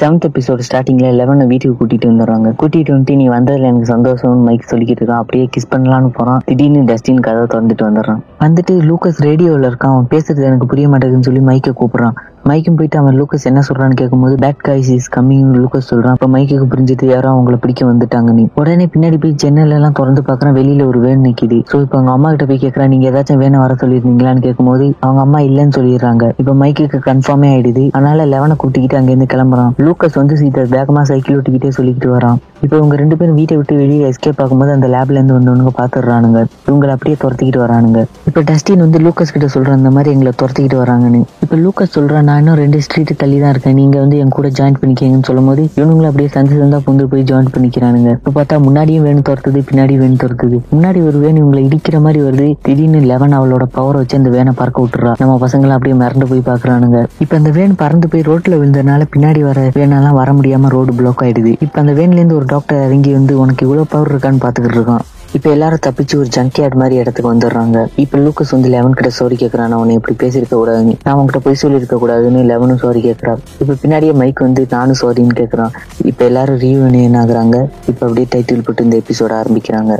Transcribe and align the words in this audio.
Seventh 0.00 0.24
episode 0.28 0.60
ஸ்டார்டிங்கில் 0.70 1.16
லெவனை 1.18 1.46
வீட்டுக்கு 1.46 1.86
கூட்டிட்டு 1.86 2.12
வந்துடுறாங்க. 2.12 2.52
கூட்டிட்டு 2.62 2.90
வந்துட்டு 2.90 3.14
நீ 3.14 3.28
வந்ததுல 3.28 3.62
எனக்கு 3.62 3.84
சந்தோஷம் 3.84 4.38
மைக் 4.38 4.68
சொல்லிக்கிட்டு 4.70 5.02
இருக்கான் 5.04 5.22
அப்படியே 5.22 5.48
கிஸ் 5.56 5.74
பண்ணலாம்னு 5.74 6.08
போறான். 6.12 6.40
திடீர்னு 6.44 6.94
டஸ்டின் 6.94 7.20
கதை 7.20 7.42
திறந்துட்டு 7.42 7.82
வந்துடுறான். 7.82 8.18
வந்துட்டு 8.40 8.70
லூக்கஸ் 8.70 9.18
ரேடியோவில் 9.18 9.68
இருக்கான். 9.68 9.92
அவன் 9.92 10.06
பேசுறது 10.10 10.42
எனக்கு 10.42 10.66
புரிய 10.66 10.88
மாட்டேங்குதுன்னு 10.88 11.20
சொல்லி 11.20 11.40
மைக்கை 11.40 11.72
கூப்பிடுறான். 11.80 12.14
மைக்கும் 12.50 12.76
போயிட்டு 12.78 12.98
அவன் 12.98 13.16
லூக்கஸ் 13.20 13.46
என்ன 13.50 13.60
சொல்றான்னு 13.68 13.96
கேட்கும்போது 14.00 14.34
bad 14.44 14.62
guys 14.66 14.90
is 14.96 15.08
coming 15.16 15.48
Lucas 15.60 15.88
சொல்றான். 15.90 16.16
அப்ப 16.16 16.28
மைக்கு 16.34 16.66
புரிஞ்சுட்டு 16.72 17.06
யாரோ 17.12 17.28
அவங்கள 17.34 17.56
பிடிக்க 17.62 17.82
வந்துட்டாங்க 17.92 18.32
நீ. 18.38 18.44
உடனே 18.54 18.86
பின்னாடி 18.94 19.18
போய் 19.22 19.34
ஜன்னல் 19.42 19.74
எல்லாம் 19.78 19.96
திறந்து 19.98 20.22
பாக்குறான். 20.28 20.56
வெளியில 20.60 20.86
ஒரு 20.86 21.00
வேன் 21.06 21.24
நிக்குது. 21.26 21.58
சோ 21.70 21.76
இப்ப 21.84 21.96
அவங்க 21.98 22.12
அம்மா 22.16 22.28
கிட்ட 22.32 22.46
போய் 22.50 22.62
கேக்குறான் 22.64 22.92
நீங்க 22.94 23.06
ஏதாச்சும் 23.10 23.42
வேணும் 23.42 23.62
வர 23.64 23.74
சொல்லியிருந்தீங்களான்னு 23.82 24.44
கேட்கும்போது 24.46 24.86
அவங்க 25.00 25.22
அம்மா 25.26 25.40
இல்லைன்னு 25.48 25.76
சொல்லிடுறாங்க. 25.78 26.24
இப்ப 26.36 26.54
மைக்குக்கு 26.62 27.00
கன்ஃபார்மே 27.08 27.50
ஆயிடுது. 27.54 27.84
அதனால 27.92 28.26
லெவனை 28.34 28.56
கூட்டிக்கிட்டு 28.56 28.98
அங்க 29.00 29.12
இருந்து 29.14 29.30
கிளம்புறான். 29.34 29.72
லூக்கஸ் 29.86 30.18
வந்து 30.20 30.36
சீட்டை 30.36 30.64
வேகமா 30.76 31.02
சைக்கிள் 31.02 31.38
ஓட்டிக்கிட்டே 31.38 31.72
சொல்லிக்கிட்டு 31.78 32.10
வரான். 32.16 32.38
இப்போ 32.64 32.76
இவங்க 32.76 32.94
ரெண்டு 32.96 33.16
பேரும் 33.16 33.34
வீட்டை 33.34 33.56
விட்டு 33.56 33.74
வெளியே 33.76 34.04
எஸ்கேப் 34.08 34.40
ஆகும்போது 34.44 34.72
அந்த 34.72 34.86
லேப்ல 34.86 35.18
இருந்து 35.18 35.36
வந்தவனுங்க 35.38 35.72
பாத்துடுறானுங்க. 35.80 36.40
இவங்களை 36.68 36.92
அப்படியே 36.96 37.16
துரத்திக்கிட்டு 37.24 37.60
வரானுங்க. 37.64 38.00
இப்ப 38.26 38.40
டஸ்டின் 38.40 38.84
வந்து 38.84 38.98
லூக்கஸ் 38.98 39.34
கிட்ட 39.34 39.48
சொல்ற 39.54 39.70
அந்த 39.70 39.90
மாதிரி 39.90 40.10
எங்களை 40.14 40.32
துரத்திக்கிட்டு 40.42 40.78
வராங்கன்னு. 40.84 41.20
இப்ப 41.42 41.56
லூக்கஸ் 41.56 41.94
சொல்றான் 41.96 42.26
நான் 42.38 42.44
இன்னும் 42.44 42.60
ரெண்டு 42.60 42.80
ஸ்ட்ரீட் 42.84 43.10
தள்ளி 43.20 43.36
தான் 43.42 43.52
இருக்கேன். 43.52 43.76
நீங்க 43.78 43.96
வந்து 44.02 44.16
என் 44.22 44.32
கூட 44.34 44.48
ஜாயின் 44.58 44.76
பண்ணிக்கங்கன்னு 44.80 45.26
சொல்லும் 45.28 45.48
போது 45.48 45.62
இவனுங்களும் 45.78 46.10
அப்படியே 46.10 46.28
சந்து 46.34 46.58
சந்தா 46.60 46.78
புந்து 46.84 47.04
போய் 47.12 47.24
ஜாயின் 47.30 47.50
பண்ணிக்கிறானுங்க. 47.54 48.10
இப்ப 48.18 48.32
பார்த்தா 48.36 48.56
முன்னாடியும் 48.66 49.06
வேணும் 49.06 49.24
துரத்துது 49.28 49.60
பின்னாடி 49.70 49.94
வேணும் 50.02 50.20
துரத்துது. 50.22 50.58
முன்னாடி 50.74 51.00
ஒரு 51.08 51.18
வேன் 51.24 51.40
இவங்களை 51.40 51.62
இடிக்கிற 51.68 51.98
மாதிரி 52.04 52.20
வருது. 52.26 52.46
திடீர்னு 52.68 53.00
லெவன் 53.12 53.36
அவளோட 53.38 53.66
பவர் 53.78 53.98
வச்சு 54.00 54.18
அந்த 54.20 54.30
வேனை 54.36 54.54
பறக்க 54.60 54.84
விட்டுறா. 54.84 55.14
நம்ம 55.24 55.34
பசங்களை 55.46 55.74
அப்படியே 55.78 55.96
மறந்து 56.04 56.30
போய் 56.32 56.46
பாக்குறானுங்க 56.52 57.00
இப்ப 57.24 57.36
அந்த 57.40 57.52
வேன் 57.58 57.78
பறந்து 57.82 58.08
போய் 58.14 58.26
ரோட்ல 58.30 58.60
விழுந்ததுனால 58.62 59.10
பின்னாடி 59.14 59.42
வர 59.50 59.68
வேனெல்லாம் 59.80 60.18
வர 60.22 60.32
முடியாம 60.40 60.74
ரோடு 60.78 60.94
பிளாக் 61.00 61.24
ஆயிடுது. 61.26 61.54
இப்ப 61.66 61.76
அந்த 61.84 61.94
வேன்ல 62.00 62.20
இருந்து 62.22 62.40
ஒரு 62.40 62.48
டாக்டர் 62.54 62.84
இறங்கி 62.88 63.12
வந்து 63.20 63.34
உனக்கு 63.44 63.64
இவ்வளவு 63.68 63.92
பவர் 63.94 64.12
இருக்கான்னு 64.14 64.44
பாத்துக்கிட்டு 64.46 64.80
இருக்கான். 64.80 65.04
இப்ப 65.36 65.50
எல்லாரும் 65.50 65.78
தப்பிச்சு 65.86 66.16
ஒரு 66.16 66.28
ஜங்கியார்ட் 66.36 66.74
மாதிரி 66.74 66.94
இடத்துக்கு 66.94 67.34
வந்துடுறாங்க. 67.34 67.86
இப்ப 67.96 68.18
லூக்கஸ் 68.18 68.50
வந்து 68.50 68.68
லெவன் 68.68 68.94
கிட்ட 68.94 69.10
சாரி 69.10 69.34
கேட்கறான் 69.34 69.74
அவனை 69.78 69.94
இப்படி 69.94 70.16
பேசியிருக்க 70.22 70.54
கூடாதுன்னு. 70.60 70.94
நான் 71.04 71.16
அவங்ககிட்ட 71.16 71.40
போய் 71.42 71.54
சொல்லியிருக்க 71.54 71.96
கூடாதுன்னு 71.96 72.42
லெவனும் 72.52 72.82
சாரி 72.84 73.02
கேட்கறான் 73.08 73.38
இப்ப 73.58 73.76
பின்னாடியே 73.82 74.14
மைக் 74.14 74.38
வந்து 74.38 74.66
நானும் 74.70 75.00
சாரின்னு 75.00 75.38
கேட்கறான் 75.40 75.74
இப்ப 76.04 76.24
எல்லாரும் 76.24 76.58
ரீயூனியன் 76.58 77.18
ஆகுறாங்க. 77.22 77.56
இப்ப 77.86 78.06
அப்படியே 78.06 78.26
டைட்டில் 78.34 78.64
போட்டு 78.64 78.84
இந்த 78.84 78.96
எபிசோட 78.96 79.34
ஆரம்பிக்கிறாங்க. 79.42 79.94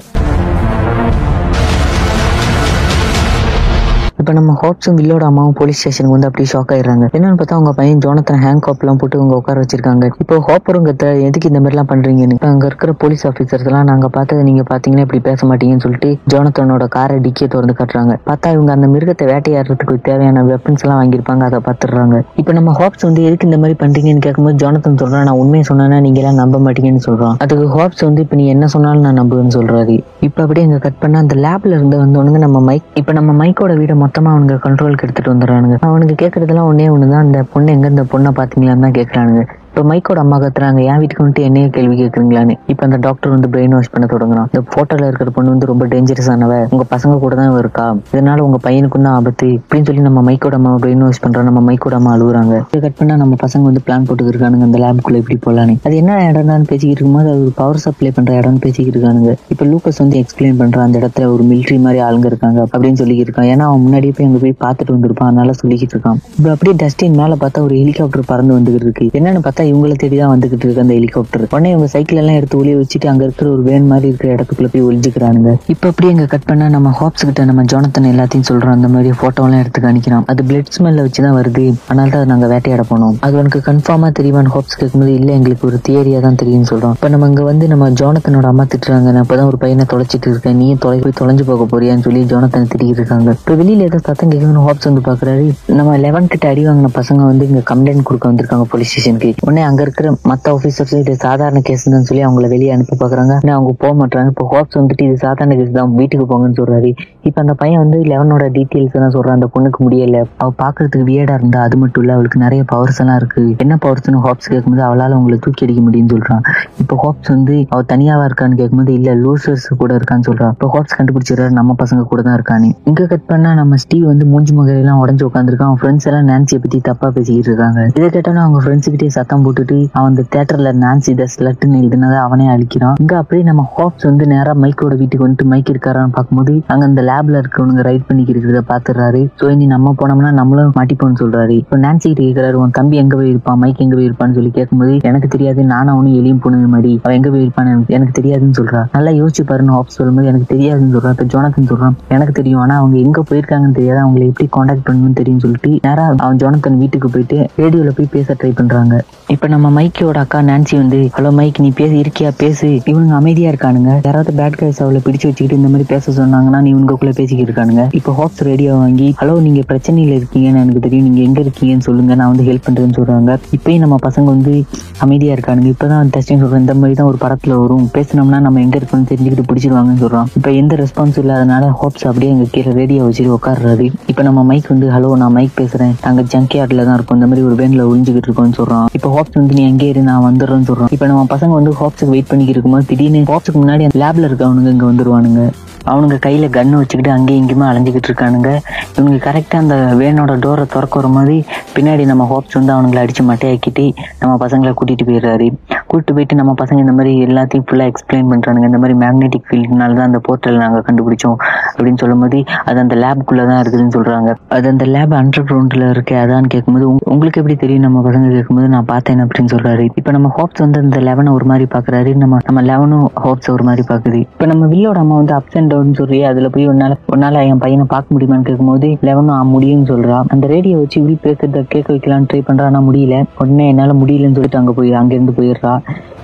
இப்போ 4.29 4.39
நம்ம 4.39 4.55
ஹாப்ஸும் 4.63 4.97
வில்லோட 4.99 5.25
அம்மாவும் 5.29 5.55
போலீஸ் 5.59 5.79
ஸ்டேஷனுக்கு 5.81 6.15
வந்து 6.15 6.27
அப்படியே 6.29 6.49
ஷாக் 6.51 6.73
ஆயிடுறாங்க. 6.75 7.05
என்னன்னு 7.17 7.37
பார்த்தா 7.41 7.55
அவங்க 7.59 7.71
பையன் 7.79 8.01
ஜோனத்தன் 8.05 8.41
ஹேங் 8.43 8.59
காப் 8.65 8.83
எல்லாம் 8.83 8.99
போட்டு 9.01 9.19
அவங்க 9.19 9.35
உட்கார 9.41 9.61
வச்சிருக்காங்க. 9.63 10.09
இப்போ 10.23 10.35
ஹாப்பரும் 10.49 10.87
கத்த 10.89 11.13
எதுக்கு 11.27 11.49
இந்த 11.51 11.61
மாதிரி 11.61 11.75
எல்லாம் 11.75 11.89
பண்றீங்கன்னு? 11.93 12.37
அங்க 12.49 12.67
இருக்கிற 12.71 12.93
போலீஸ் 13.03 13.23
ஆபீசர்ஸ் 13.31 13.65
எல்லாம் 13.69 13.87
நாங்க 13.91 14.09
பார்த்தது 14.17 14.41
நீங்க 14.49 14.65
பாத்தீங்கன்னா 14.73 15.05
இப்படி 15.07 15.21
பேச 15.29 15.47
மாட்டீங்கன்னு 15.51 15.85
சொல்லிட்டு 15.85 16.11
ஜோனத்தனோட 16.33 16.87
காரை 16.97 17.17
டிக்கியை 17.27 17.49
திறந்து 17.55 17.77
காட்டுறாங்க. 17.79 18.17
பார்த்தா 18.29 18.53
இவங்க 18.57 18.73
அந்த 18.77 18.89
மிருகத்தை 18.95 19.29
வேட்டையாடுறதுக்கு 19.33 19.97
தேவையான 20.11 20.43
வெப்பன்ஸ் 20.51 20.85
எல்லாம் 20.87 21.01
வாங்கியிருப்பாங்க 21.01 21.49
அதை 21.49 21.61
பாத்துறாங்க 21.69 22.21
இப்ப 22.43 22.57
நம்ம 22.59 22.75
ஹாப்ஸ் 22.81 23.07
வந்து 23.09 23.25
எதுக்கு 23.31 23.49
இந்த 23.51 23.61
மாதிரி 23.65 23.79
பண்றீங்கன்னு 23.85 24.25
கேட்கும்போது 24.29 24.61
ஜோனத்தன் 24.65 25.01
சொல்றான் 25.05 25.27
நான் 25.31 25.41
உண்மையை 25.45 25.67
சொன்னா 25.71 26.01
நீங்க 26.09 26.23
எல்லாம் 26.25 26.41
நம்ப 26.43 26.63
மாட்டீங்கன்னு 26.67 27.05
சொல்றான். 27.09 27.35
அதுக்கு 27.47 27.69
ஹாப்ஸ் 27.79 28.07
வந்து 28.09 28.23
இப்ப 28.27 28.41
நீ 28.43 28.47
என்ன 28.57 28.71
சொன்னாலும் 28.77 29.07
நான் 29.09 29.19
நம்புவேன்னு 29.23 29.57
சொல்றாரு. 29.59 29.97
இப்ப 30.29 30.39
அப்படியே 30.43 30.67
இங்க 30.71 30.83
கட் 30.87 31.01
பண்ணா 31.01 31.25
அந்த 31.27 31.35
லேப்ல 31.47 31.75
இருந்து 31.79 32.05
வந்து 32.21 32.45
நம்ம 32.47 32.65
மைக் 32.71 32.87
இப்ப 32.95 33.19
நம்ம 33.21 33.33
மைக்கோட 33.43 33.73
வீட 33.81 33.93
மொத்தம் 34.05 34.17
அவனுங்க 34.27 34.55
கண்ட்ரோலுக்கு 34.55 35.03
எடுத்துட்டு 35.03 35.33
வந்துடுறானுங்க. 35.35 35.77
அவனுக்கு 35.81 36.15
கேக்குறதெல்லாம் 36.15 36.69
ஒன்னே 36.71 36.89
ஒண்ணுதான். 36.89 37.25
அந்த 37.27 37.43
பொண்ணு 37.53 37.73
எங்க 37.73 37.89
இந்த 37.89 38.03
பொண்ணை 38.03 38.31
பார்த்தீங்களான்னு 38.37 38.81
தான் 38.81 38.93
கேட்குறானுங்க 38.93 39.43
இப்ப 39.79 39.91
மைக்கோட 39.91 40.19
அம்மா 40.19 40.39
கத்துறாங்க. 40.39 40.85
என் 40.85 40.99
வீட்டுக்கு 40.99 41.25
வந்துட்டு 41.25 41.43
என்னைய 41.43 41.69
கேள்வி 41.69 42.03
கேக்குறீங்களான்னு. 42.03 42.55
இப்ப 42.67 42.85
அந்த 42.85 42.97
டாக்டர் 42.97 43.31
வந்து 43.31 43.49
பிரெயின் 43.49 43.69
வாஷ் 43.69 43.91
பண்ண 43.91 44.07
தொடங்குறான். 44.07 44.47
இந்த 44.53 44.63
போட்டோல 44.75 45.07
இருக்கிற 45.07 45.31
பொண்ணு 45.31 45.51
வந்து 45.51 45.67
ரொம்ப 45.67 45.87
டேஞ்சரஸ் 45.87 46.31
ஆனவ. 46.31 46.67
உங்க 46.71 46.85
பசங்க 46.91 47.19
கூட 47.19 47.35
தான் 47.35 47.59
இருக்கா? 47.59 47.97
இதனால 48.13 48.39
உங்க 48.39 48.71
பையனுக்கும் 48.71 49.03
தான் 49.03 49.15
ஆபத்து. 49.15 49.49
இப்படின்னு 49.49 49.85
சொல்லி 49.85 50.01
நம்ம 50.01 50.33
மைக்கோட 50.33 50.53
அம்மா 50.53 50.75
பிரெயின் 50.75 50.99
வாஷ் 50.99 51.23
பண்றோம் 51.27 51.43
நம்ம 51.43 51.73
மைக்கோட 51.73 51.93
அம்மா 51.93 52.17
அழுகுறாங்க. 52.17 52.57
இதை 52.67 52.81
கட் 52.81 52.97
பண்ணா 52.97 53.17
நம்ம 53.17 53.35
பசங்க 53.41 53.63
வந்து 53.63 53.81
பிளான் 53.87 54.05
போட்டு 54.05 54.29
இருக்கானுங்க. 54.29 54.63
அந்த 54.63 54.79
லேபுக்குள்ள 54.79 55.15
எப்படி 55.15 55.39
போலான்னு. 55.47 55.77
அது 55.85 55.97
என்ன 55.97 56.27
இடம் 56.29 56.47
பேசிக்கிட்டு 56.47 56.91
இருக்கும்போது 56.91 57.31
அது 57.31 57.41
ஒரு 57.41 57.53
பவர் 57.55 57.77
சப்ளை 57.77 58.11
பண்ற 58.11 58.41
இடம்னு 58.41 58.61
பேசிக்கிட்டு 58.61 58.99
இருக்கானுங்க. 58.99 59.37
இப்ப 59.49 59.65
லூக்கஸ் 59.65 59.99
வந்து 59.99 60.25
எக்ஸ்பிளைன் 60.25 60.59
பண்றான். 60.63 60.87
அந்த 60.89 60.99
இடத்துல 60.99 61.33
ஒரு 61.33 61.45
மிலிட்ரி 61.45 61.81
மாதிரி 61.81 62.03
ஆளுங்க 62.03 62.25
இருக்காங்க 62.25 62.67
அப்படின்னு 62.73 63.01
சொல்லிக்கிட்டு 63.03 63.33
இருக்கான். 63.33 63.51
ஏன்னா 63.55 63.67
அவன் 63.71 63.81
முன்னாடியே 63.81 64.15
போய் 64.17 64.27
அங்க 64.27 64.39
போய் 64.39 64.57
பார்த்துட்டு 64.61 64.97
வந்திருப்பான். 64.97 65.31
அதனால 65.31 65.53
சொல்லிக்கிட்டு 65.63 65.97
இருக்கான். 65.99 66.21
இப்ப 66.39 66.51
அப்படியே 66.51 66.77
டஸ்டின் 66.83 67.17
மேல 67.17 67.35
பார்த்தா 67.35 67.63
ஒரு 67.63 67.75
ஹெலிகாப்டர் 67.75 68.25
பறந்து 68.27 68.59
வந்துகிட்டு 68.59 68.89
இருக்கு. 68.89 69.11
என்னன்னு 69.13 69.43
பார்த்தா 69.49 69.67
இவங்கள 69.73 69.95
தேடி 70.03 70.17
தான் 70.23 70.33
வந்துகிட்டு 70.35 70.65
இருக்கு 70.67 70.85
அந்த 70.85 70.95
ஹெலிகாப்டர் 70.99 71.45
உடனே 71.51 71.71
இவங்க 71.75 71.89
சைக்கிள் 71.95 72.21
எல்லாம் 72.23 72.39
எடுத்து 72.41 72.59
ஒளிய 72.61 72.77
வச்சுட்டு 72.81 73.11
அங்க 73.13 73.23
இருக்கிற 73.27 73.49
ஒரு 73.55 73.63
வேன் 73.71 73.89
மாதிரி 73.93 74.09
இருக்கிற 74.11 74.29
இடத்துக்குள்ள 74.37 74.71
போய் 74.75 74.87
ஒழிஞ்சுக்கிறானுங்க 74.89 75.53
இப்ப 75.75 75.85
அப்படியே 75.93 76.13
இங்க 76.15 76.27
கட் 76.35 76.49
பண்ணா 76.51 76.69
நம்ம 76.77 76.93
ஹாப்ஸ் 77.01 77.27
கிட்ட 77.29 77.45
நம்ம 77.51 77.65
ஜோனத்தன் 77.73 78.11
எல்லாத்தையும் 78.13 78.49
சொல்றோம் 78.51 78.77
அந்த 78.77 78.89
மாதிரி 78.95 79.15
போட்டோ 79.23 79.45
எல்லாம் 79.47 79.63
எடுத்து 79.65 79.81
காணிக்கிறான் 79.87 80.25
அது 80.33 80.43
பிளட் 80.49 80.73
ஸ்மெல்ல 80.77 81.05
வச்சுதான் 81.07 81.37
வருது. 81.39 81.65
அதனால 81.89 82.11
தான் 82.15 82.31
நாங்க 82.33 82.47
வேட்டையாட 82.53 82.83
போனோம். 82.91 83.15
அது 83.27 83.35
உனக்கு 83.41 83.61
கன்ஃபார்மா 83.69 84.09
தெரியுமான்னு 84.19 84.53
ஹாப்ஸ் 84.57 84.79
கேட்கும்போது 84.81 85.13
இல்ல 85.19 85.31
எங்களுக்கு 85.39 85.67
ஒரு 85.71 85.79
தியரியா 85.89 86.21
தான் 86.27 86.39
தெரியும் 86.43 86.67
சொல்றோம் 86.71 86.95
இப்ப 86.97 87.09
நம்ம 87.15 87.29
இங்க 87.33 87.43
வந்து 87.51 87.69
நம்ம 87.73 87.89
ஜோனத்தனோட 88.01 88.47
அம்மா 88.53 88.65
திட்டுறாங்க. 88.73 89.09
நான் 89.17 89.25
இப்பதான் 89.27 89.51
ஒரு 89.53 89.61
பையனை 89.65 89.87
தொலைச்சிட்டு 89.93 90.29
இருக்கேன். 90.33 90.57
நீ 90.63 90.69
தொலை 90.85 90.99
போய் 91.05 91.19
தொலைஞ்சு 91.21 91.45
போக 91.51 91.67
போறியான்னு 91.73 92.05
சொல்லி 92.07 92.23
ஜோனத்தன் 92.33 92.69
திட்டிட்டு 92.73 93.01
இருக்காங்க. 93.01 93.31
இப்ப 93.41 93.57
வெளியில 93.61 93.87
ஏதோ 93.91 94.01
சத்தம் 94.09 94.33
கேட்கணும்னு 94.33 94.65
ஹாப்ஸ் 94.69 94.89
வந்து 94.91 95.03
பாக்குறாரு. 95.09 95.47
நம்ம 95.79 95.97
லெவன் 96.07 96.31
கிட்ட 96.35 96.47
அடி 96.53 96.65
வாங்கின 96.69 96.91
பசங்க 97.01 97.23
வந்து 97.31 97.47
இங்க 97.51 97.63
கம்ப்ளைண்ட் 97.73 98.07
கொடுக்க 98.11 98.31
வந்திருக்காங்க 98.31 98.67
போலீஸ் 98.73 98.93
ஸ்டேஷனுக்கு 98.93 99.31
உடனே 99.47 99.58
அங்க 99.69 99.81
இருக்கிற 99.87 100.09
மத்த 100.31 100.53
ஆபீசர்ஸ் 100.57 100.95
இது 101.01 101.13
சாதாரண 101.27 101.61
கேஸ் 101.69 101.85
தான் 101.95 102.07
சொல்லி 102.09 102.23
அவங்கள 102.27 102.49
வெளியே 102.55 102.71
அனுப்ப 102.77 102.97
பாக்குறாங்க. 103.03 103.35
ஆனா 103.43 103.55
அவங்க 103.59 103.73
போக 103.83 103.93
மாட்டாங்க 104.01 104.33
இப்போ 104.35 104.47
ஹோப்ஸ் 104.53 104.79
வந்துட்டு 104.81 105.05
இது 105.09 105.17
சாதாரண 105.25 105.55
கேஸ் 105.61 105.73
தான். 105.77 105.95
வீட்டுக்கு 106.01 106.27
போங்கன்னு 106.31 106.59
சொல்றாரு. 106.61 106.91
இப்போ 107.29 107.39
அந்த 107.45 107.55
பையன் 107.63 107.83
வந்து 107.85 107.99
லெவனோட 108.13 108.45
டீட்டெயில்ஸ் 108.57 108.97
தான் 109.05 109.15
சொல்றான். 109.17 109.39
அந்த 109.39 109.49
பொண்ணுக்கு 109.55 109.81
முடியல. 109.87 110.19
அவ 110.43 110.49
பாக்குறதுக்கு 110.63 111.07
வியடா 111.11 111.35
இருந்தா 111.41 111.61
அது 111.69 111.77
மட்டும் 111.83 112.03
இல்ல 112.05 112.13
அவளுக்கு 112.17 112.39
நிறைய 112.45 112.63
பவர்ஸ் 112.73 113.01
எல்லாம் 113.05 113.19
இருக்கு. 113.23 113.43
என்ன 113.65 113.79
பவர்ஸ்னு 113.85 114.23
ஹாப்ஸ் 114.27 114.51
கேட்கும்போது 114.53 114.85
அவளால 114.89 115.19
உங்களை 115.21 115.39
தூக்கி 115.47 115.65
அடிக்க 115.67 115.83
முடியும்னு 115.89 116.13
சொல்றான். 116.15 116.43
இப்போ 116.85 116.97
ஹாப்ஸ் 117.05 117.33
வந்து 117.37 117.57
அவ 117.73 117.81
தனியாவா 117.93 118.25
இருக்கான்னு 118.31 118.59
கேட்கும்போது 118.61 118.93
இல்ல 118.99 119.15
லூசர்ஸ் 119.25 119.69
கூட 119.83 119.91
இருக்கான்னு 120.01 120.27
சொல்றான். 120.31 120.55
இப்போ 120.57 120.71
ஹாப்ஸ் 120.75 120.97
கண்டுபிடிச்சிடறாரு 120.99 121.55
நம்ம 121.61 121.77
பசங்க 121.83 122.05
கூட 122.13 122.23
தான் 122.29 122.37
இருக்கான்னு. 122.41 122.71
இங்க 122.93 123.07
கட் 123.13 123.29
பண்ணா 123.33 123.53
நம்ம 123.61 123.77
ஸ்டீவ் 123.85 124.07
வந்து 124.13 124.27
மூஞ்சி 124.33 124.55
முகையெல்லாம் 124.59 125.01
உடஞ்சு 125.05 125.25
உட்காந்துருக்கான் 125.29 125.71
அவன் 125.71 125.81
ஃப்ரெண்ட்ஸ் 125.83 126.09
எல்லாம் 126.11 126.29
நான்சியை 126.33 126.61
பத்தி 126.65 126.81
தப்பா 126.91 127.09
பேசிக்கிட்டு 127.17 127.51
இருக்காங்க. 127.53 127.81
இதை 127.99 128.09
கேட்டாலும் 128.17 128.45
அவங்க 128.45 128.61
ஃப்ரெண்ட்ஸ் 128.65 128.91
கிட்டே 128.93 129.09
சத்தம் 129.19 129.38
போட்டுட்டு 129.45 129.89
அவன் 129.93 130.09
அந்த 130.09 130.25
தேட்டர்ல 130.31 130.73
நான்சி 130.85 131.15
த 131.15 131.27
ஸ்லட்டுன்னு 131.39 131.79
எழுதினதை 131.83 132.17
அவனே 132.17 132.47
அழிக்கிறான். 132.47 132.93
இங்க 133.01 133.17
அப்படியே 133.17 133.47
நம்ம 133.47 133.69
ஹோப்ஸ் 133.79 134.03
வந்து 134.03 134.27
நேரா 134.27 134.55
மைக்கோட 134.55 134.97
வீட்டுக்கு 134.97 135.29
வந்துட்டு 135.29 135.45
மைக் 135.45 135.71
இருக்காரான்னு 135.71 136.13
பார்க்கும்போது 136.13 136.63
அங்க 136.67 136.85
அந்த 136.85 137.03
லேப்ல 137.03 137.43
இருக்கவனுங்க 137.43 137.83
ரைட் 137.83 138.07
பண்ணிக்கிட்டு 138.07 138.43
இருக்கிறத 138.43 138.61
பாத்துறாரு 138.69 139.29
சோ 139.41 139.51
இனி 139.51 139.67
நம்ம 139.67 139.95
போனோம்னா 139.99 140.33
நம்மளும் 140.33 140.73
மாட்டிப்போம்னு 140.77 141.21
சொல்றாரு. 141.21 141.49
இப்போ 141.49 141.79
நான்சி 141.79 142.13
கிட்ட 142.13 142.23
கேட்கிறாரு 142.23 142.53
உன் 142.53 142.71
தம்பி 142.71 142.97
எங்க 142.97 143.17
போய் 143.17 143.29
இருப்பான் 143.29 143.59
மைக் 143.59 143.81
எங்க 143.81 143.95
போய் 143.95 144.11
இருப்பான்னு 144.11 144.35
சொல்லி 144.35 144.51
கேட்கும்போது 144.51 144.99
எனக்கு 145.03 145.29
தெரியாது 145.29 145.65
நானும் 145.65 145.95
அவனும் 145.95 146.15
எலியும் 146.15 146.41
போனது 146.41 146.67
மாதிரி 146.67 147.01
அவன் 147.03 147.17
எங்க 147.17 147.31
போய் 147.31 147.47
இருப்பான்னு 147.47 147.69
எனக்கு- 147.69 148.07
தெரியாதுன்னு 148.19 148.53
சொல்றா. 148.59 148.87
நல்லா 148.93 149.11
யோசிச்சு 149.11 149.43
பாருன்னு 149.43 149.75
ஹோப்ஸ் 149.75 149.97
சொல்லும்போது 149.99 150.27
எனக்கு 150.27 150.55
தெரியாதுன்னு 150.55 150.95
சொல்றான் 150.95 151.21
இப்ப 151.21 151.25
ஜோனத்தன் 151.25 151.69
சொல்றான். 151.69 151.93
எனக்கு 152.09 152.33
தெரியும். 152.33 152.61
ஆனா 152.61 152.77
அவங்க 152.79 152.99
எங்க 152.99 153.23
போயிருக்காங்கன்னு 153.31 153.73
தெரியாது. 153.73 154.07
அவங்களை 154.07 154.27
எப்படி 154.27 154.49
காண்டாக்ட் 154.51 154.89
பண்ணணும்னு 154.89 155.13
தெரியும் 155.13 155.39
சொல்லிட்டு 155.39 155.79
நேரம் 155.83 156.15
அவன் 156.17 156.37
ஜோனத்தன் 156.37 156.77
வீட்டுக்கு 156.77 157.11
போயிட்டு 157.11 157.47
ரேடியோல 157.57 157.91
போய் 157.97 158.09
பேச 158.11 158.37
ட்ரை 158.43 158.53
பண்றாங்க. 158.55 159.03
இப்ப 159.33 159.47
நம்ம 159.49 159.69
மைக்கியோட 159.77 160.19
அக்கா 160.19 160.39
நான்சி 160.41 160.75
வந்து 160.77 160.99
ஹலோ 161.17 161.31
மைக் 161.33 161.59
நீ 161.61 161.71
பேசி 161.71 161.97
இருக்கியா? 162.01 162.31
பேசு. 162.37 162.67
இவனுங்க 162.91 163.15
அமைதியா 163.15 163.51
இருக்கானுங்க. 163.51 163.91
யாராவது 164.05 164.33
பேட் 164.37 164.57
கைஸ் 164.61 164.79
அவளை 164.83 165.01
பிடிச்சு 165.05 165.27
வச்சுக்கிட்டு 165.29 165.57
இந்த 165.57 165.69
மாதிரி 165.69 165.87
பேச 165.89 166.13
சொன்னாங்கன்னா 166.13 166.61
நீ 166.61 166.75
இவங்களுக்குள்ள 166.75 167.13
பேசிக்கிட்டு 167.15 167.53
இருக்கானுங்க. 167.53 167.89
இப்போ 167.93 168.13
ஹாப்ஸ் 168.13 168.41
ரேடியோ 168.43 168.75
வாங்கி 168.75 169.15
ஹலோ 169.21 169.41
நீங்க 169.41 169.61
பிரச்சனையில 169.69 170.13
இருக்கீங்கன்னு 170.21 170.63
எனக்கு 170.63 170.81
தெரியும். 170.81 171.05
நீங்க 171.09 171.21
எங்க 171.21 171.41
இருக்கீங்கன்னு 171.41 171.87
சொல்லுங்க. 171.89 172.15
நான் 172.15 172.37
வந்து 172.37 172.47
ஹெல்ப் 172.49 172.65
பண்றேன்னு 172.69 172.97
சொல்றாங்க. 172.99 173.39
இப்பயும் 173.57 173.79
நம்ம 173.79 173.99
பசங்க 174.07 174.25
வந்து 174.25 174.65
அமைதியா 174.99 175.35
இருக்கானுங்க. 175.35 175.75
இப்பதான் 175.75 176.13
டெஸ்டிங் 176.17 176.43
சொல்றேன் 176.45 176.61
இந்த 176.61 176.75
மாதிரி 176.75 176.95
தான் 176.95 177.07
ஒரு 177.07 177.21
படத்துல 177.25 177.59
வரும். 177.61 177.91
பேசினோம்னா 177.99 178.41
நம்ம 178.47 178.61
எங்க 178.61 178.79
இருக்கோம்னு 178.79 179.11
தெரிஞ்சுக்கிட்டு 179.13 179.47
பிடிச்சிருவாங்கன்னு 179.51 180.03
சொல்றான். 180.05 180.27
இப்ப 180.37 180.51
எந்த 180.63 180.77
ரெஸ்பான்ஸ் 180.77 181.21
இல்லாதனால 181.25 181.71
ஹாப்ஸ் 181.83 182.07
அப்படியே 182.07 182.33
அங்க 182.33 182.49
கீழே 182.51 182.73
ரேடியோ 182.81 183.03
வச்சுட்டு 183.03 183.37
உட்காடுறாரு 183.39 183.93
இப்ப 184.07 184.23
நம்ம 184.23 184.45
மைக் 184.45 184.73
வந்து 184.75 184.91
ஹலோ 184.97 185.13
நான் 185.17 185.33
மைக் 185.33 185.57
பேசுறேன். 185.61 185.95
நாங்க 186.03 186.23
ஜங்க் 186.35 186.59
யார்ட்ல 186.61 186.85
தான் 186.85 186.95
இருக்கோம். 186.95 187.21
இந்த 187.21 187.31
மாதிரி 187.31 187.47
ஒரு 187.47 187.57
வேன்ல 187.63 187.89
ஒளிஞ்சுக்கிட்டு 187.93 188.31
இருக்கோம்னு 188.31 188.59
சொல்றான். 188.63 188.89
இப்போ 188.93 189.17
ஹாப்ஸ் 189.19 189.39
வந்து 189.39 189.55
நீ 189.55 189.63
அங்கே 189.71 189.89
இரு 189.89 190.01
நான் 190.03 190.25
வந்துடுறேன்னு 190.25 190.67
சொல்றோம் 190.69 190.93
இப்ப 190.93 191.07
நம்ம 191.07 191.27
பசங்க 191.31 191.53
வந்து 191.59 191.71
ஹாப்ஸுக்கு 191.71 192.15
வெயிட் 192.15 192.29
பண்ணிக்கிட்டு 192.29 192.59
இருக்கும்போது 192.59 192.87
திடீர்னு 192.91 193.23
ஹாப்ஸுக்கு 193.31 193.61
முன்னாடி 193.65 193.87
அந்த 193.87 193.99
லேப்ல 194.03 194.29
இருக்கவனுங்க 194.29 194.71
இங்க 194.75 194.87
வந்துருவானுங்க. 194.91 195.43
அவனுங்க 195.85 196.17
கையில 196.27 196.47
கன்னு 196.57 196.81
வச்சுக்கிட்டு 196.81 197.11
அங்கேயும் 197.11 197.41
இங்கேயுமே 197.43 197.67
அலைஞ்சிக்கிட்டு 197.69 198.09
இருக்கானுங்க. 198.11 198.51
இவனுங்க 198.97 199.21
கரெக்டா 199.27 199.57
அந்த 199.57 199.77
வேனோட 200.01 200.33
டோரை 200.45 200.65
திறக்க 200.67 201.09
மாதிரி 201.17 201.37
பின்னாடி 201.77 202.05
நம்ம 202.05 202.25
ஹோப்ஸ் 202.33 202.57
வந்து 202.59 202.73
அவனுங்களை 202.75 203.03
அடிச்சு 203.05 203.25
மட்டையாக்கிட்டு 203.31 203.85
நம்ம 204.21 204.47
பசங்களை 204.47 204.73
கூட்டிட்டு 204.81 205.07
போயிடுறாரு. 205.09 205.49
கூப்பிட்டு 205.89 206.15
போயிட்டு 206.15 206.39
நம்ம 206.39 206.53
பசங்க 206.59 206.81
இந்த 206.81 206.95
மாதிரி 206.95 207.13
எல்லாத்தையும் 207.27 207.67
ஃபுல்லாக 207.67 207.93
எக்ஸ்பிளைன் 207.93 208.31
பண்ணுறாங்க 208.31 208.65
இந்த 208.69 208.81
மாதிரி 208.81 208.97
மேக்னெட்டிக் 209.01 209.47
ஃபீல்ட்னால 209.49 209.95
தான் 209.95 210.09
அந்த 210.09 210.21
போர்ட்டல் 210.27 210.59
நாங்கள் 210.63 210.85
கண்டுபிடிச்சோம் 210.87 211.37
அப்படின்னு 211.71 212.01
சொல்லும்போது 212.01 212.39
அது 212.69 212.79
அந்த 212.83 212.97
லேபுக்குள்ள 213.03 213.43
தான் 213.47 213.61
இருக்குதுன்னு 213.63 213.95
சொல்கிறாங்க 213.95 214.29
அது 214.57 214.67
அந்த 214.71 214.85
லேப் 214.93 215.15
அண்டர் 215.19 215.47
கிரவுண்டில் 215.49 215.85
இருக்கு 215.91 216.15
அதான்னு 216.21 216.53
கேட்கும்போது 216.53 216.85
உங்களுக்கு 217.09 217.41
எப்படி 217.41 217.57
தெரியும்? 217.59 217.85
நம்ம 217.85 218.03
பசங்க 218.07 218.29
கேட்கும்போது 218.33 218.69
நான் 218.73 218.89
பார்த்தேன் 218.89 219.23
அப்படின்னு 219.25 219.53
சொல்கிறாரு 219.53 219.67
இப்போ 219.93 220.13
நம்ம 220.15 220.31
ஹோப்ஸ் 220.37 220.63
வந்து 220.65 220.81
அந்த 220.83 221.01
லெவனை 221.07 221.33
ஒரு 221.35 221.47
மாதிரி 221.49 221.67
பார்க்குறாரு 221.73 221.87
நம்ம 222.19 222.41
நம்ம 222.49 222.63
லெவனும் 222.69 223.07
ஹோப்ஸ் 223.25 223.51
ஒரு 223.51 223.67
மாதிரி 223.67 223.85
பார்க்குது 223.89 224.21
இப்போ 224.25 224.47
நம்ம 224.49 224.67
வில்லோட 224.73 224.99
அம்மா 224.99 225.17
வந்து 225.19 225.35
அப்ஸ் 225.37 225.59
அண்ட் 225.59 225.73
டவுன் 225.73 225.99
சொல்லி 225.99 226.21
அதில் 226.29 226.51
போய் 226.51 226.69
உன்னால 226.69 226.85
உன்னால 227.13 227.43
என் 227.49 227.63
பையனை 227.63 227.87
பார்க்க 227.89 228.15
முடியுமான்னு 228.15 228.49
கேட்கும்போது 228.49 228.77
லெவனும் 229.07 229.35
ஆ, 229.35 229.43
முடியும்னு 229.53 229.89
சொல்கிறான் 229.89 230.07
அந்த 230.33 230.47
ரேடியோ 230.49 230.77
வச்சு 230.79 230.99
வில் 231.03 231.23
பேசுறத 231.25 231.45
கேட்க 231.69 231.89
வைக்கலான்னு 231.91 232.29
ட்ரை 232.29 232.41
பண்ணுறான் 232.43 232.71
ஆனால் 232.71 232.87
முடியல. 232.87 233.15
உடனே 233.39 233.67
என்னால் 233.71 233.99
முடியலன்னு 233.99 234.37
சொல்லிட்டு 234.37 234.59
அங்கே 234.59 234.75
போய் 234.75 234.99
அங்கேருந்து 234.99 235.37
போயிடுறா. 235.37 235.73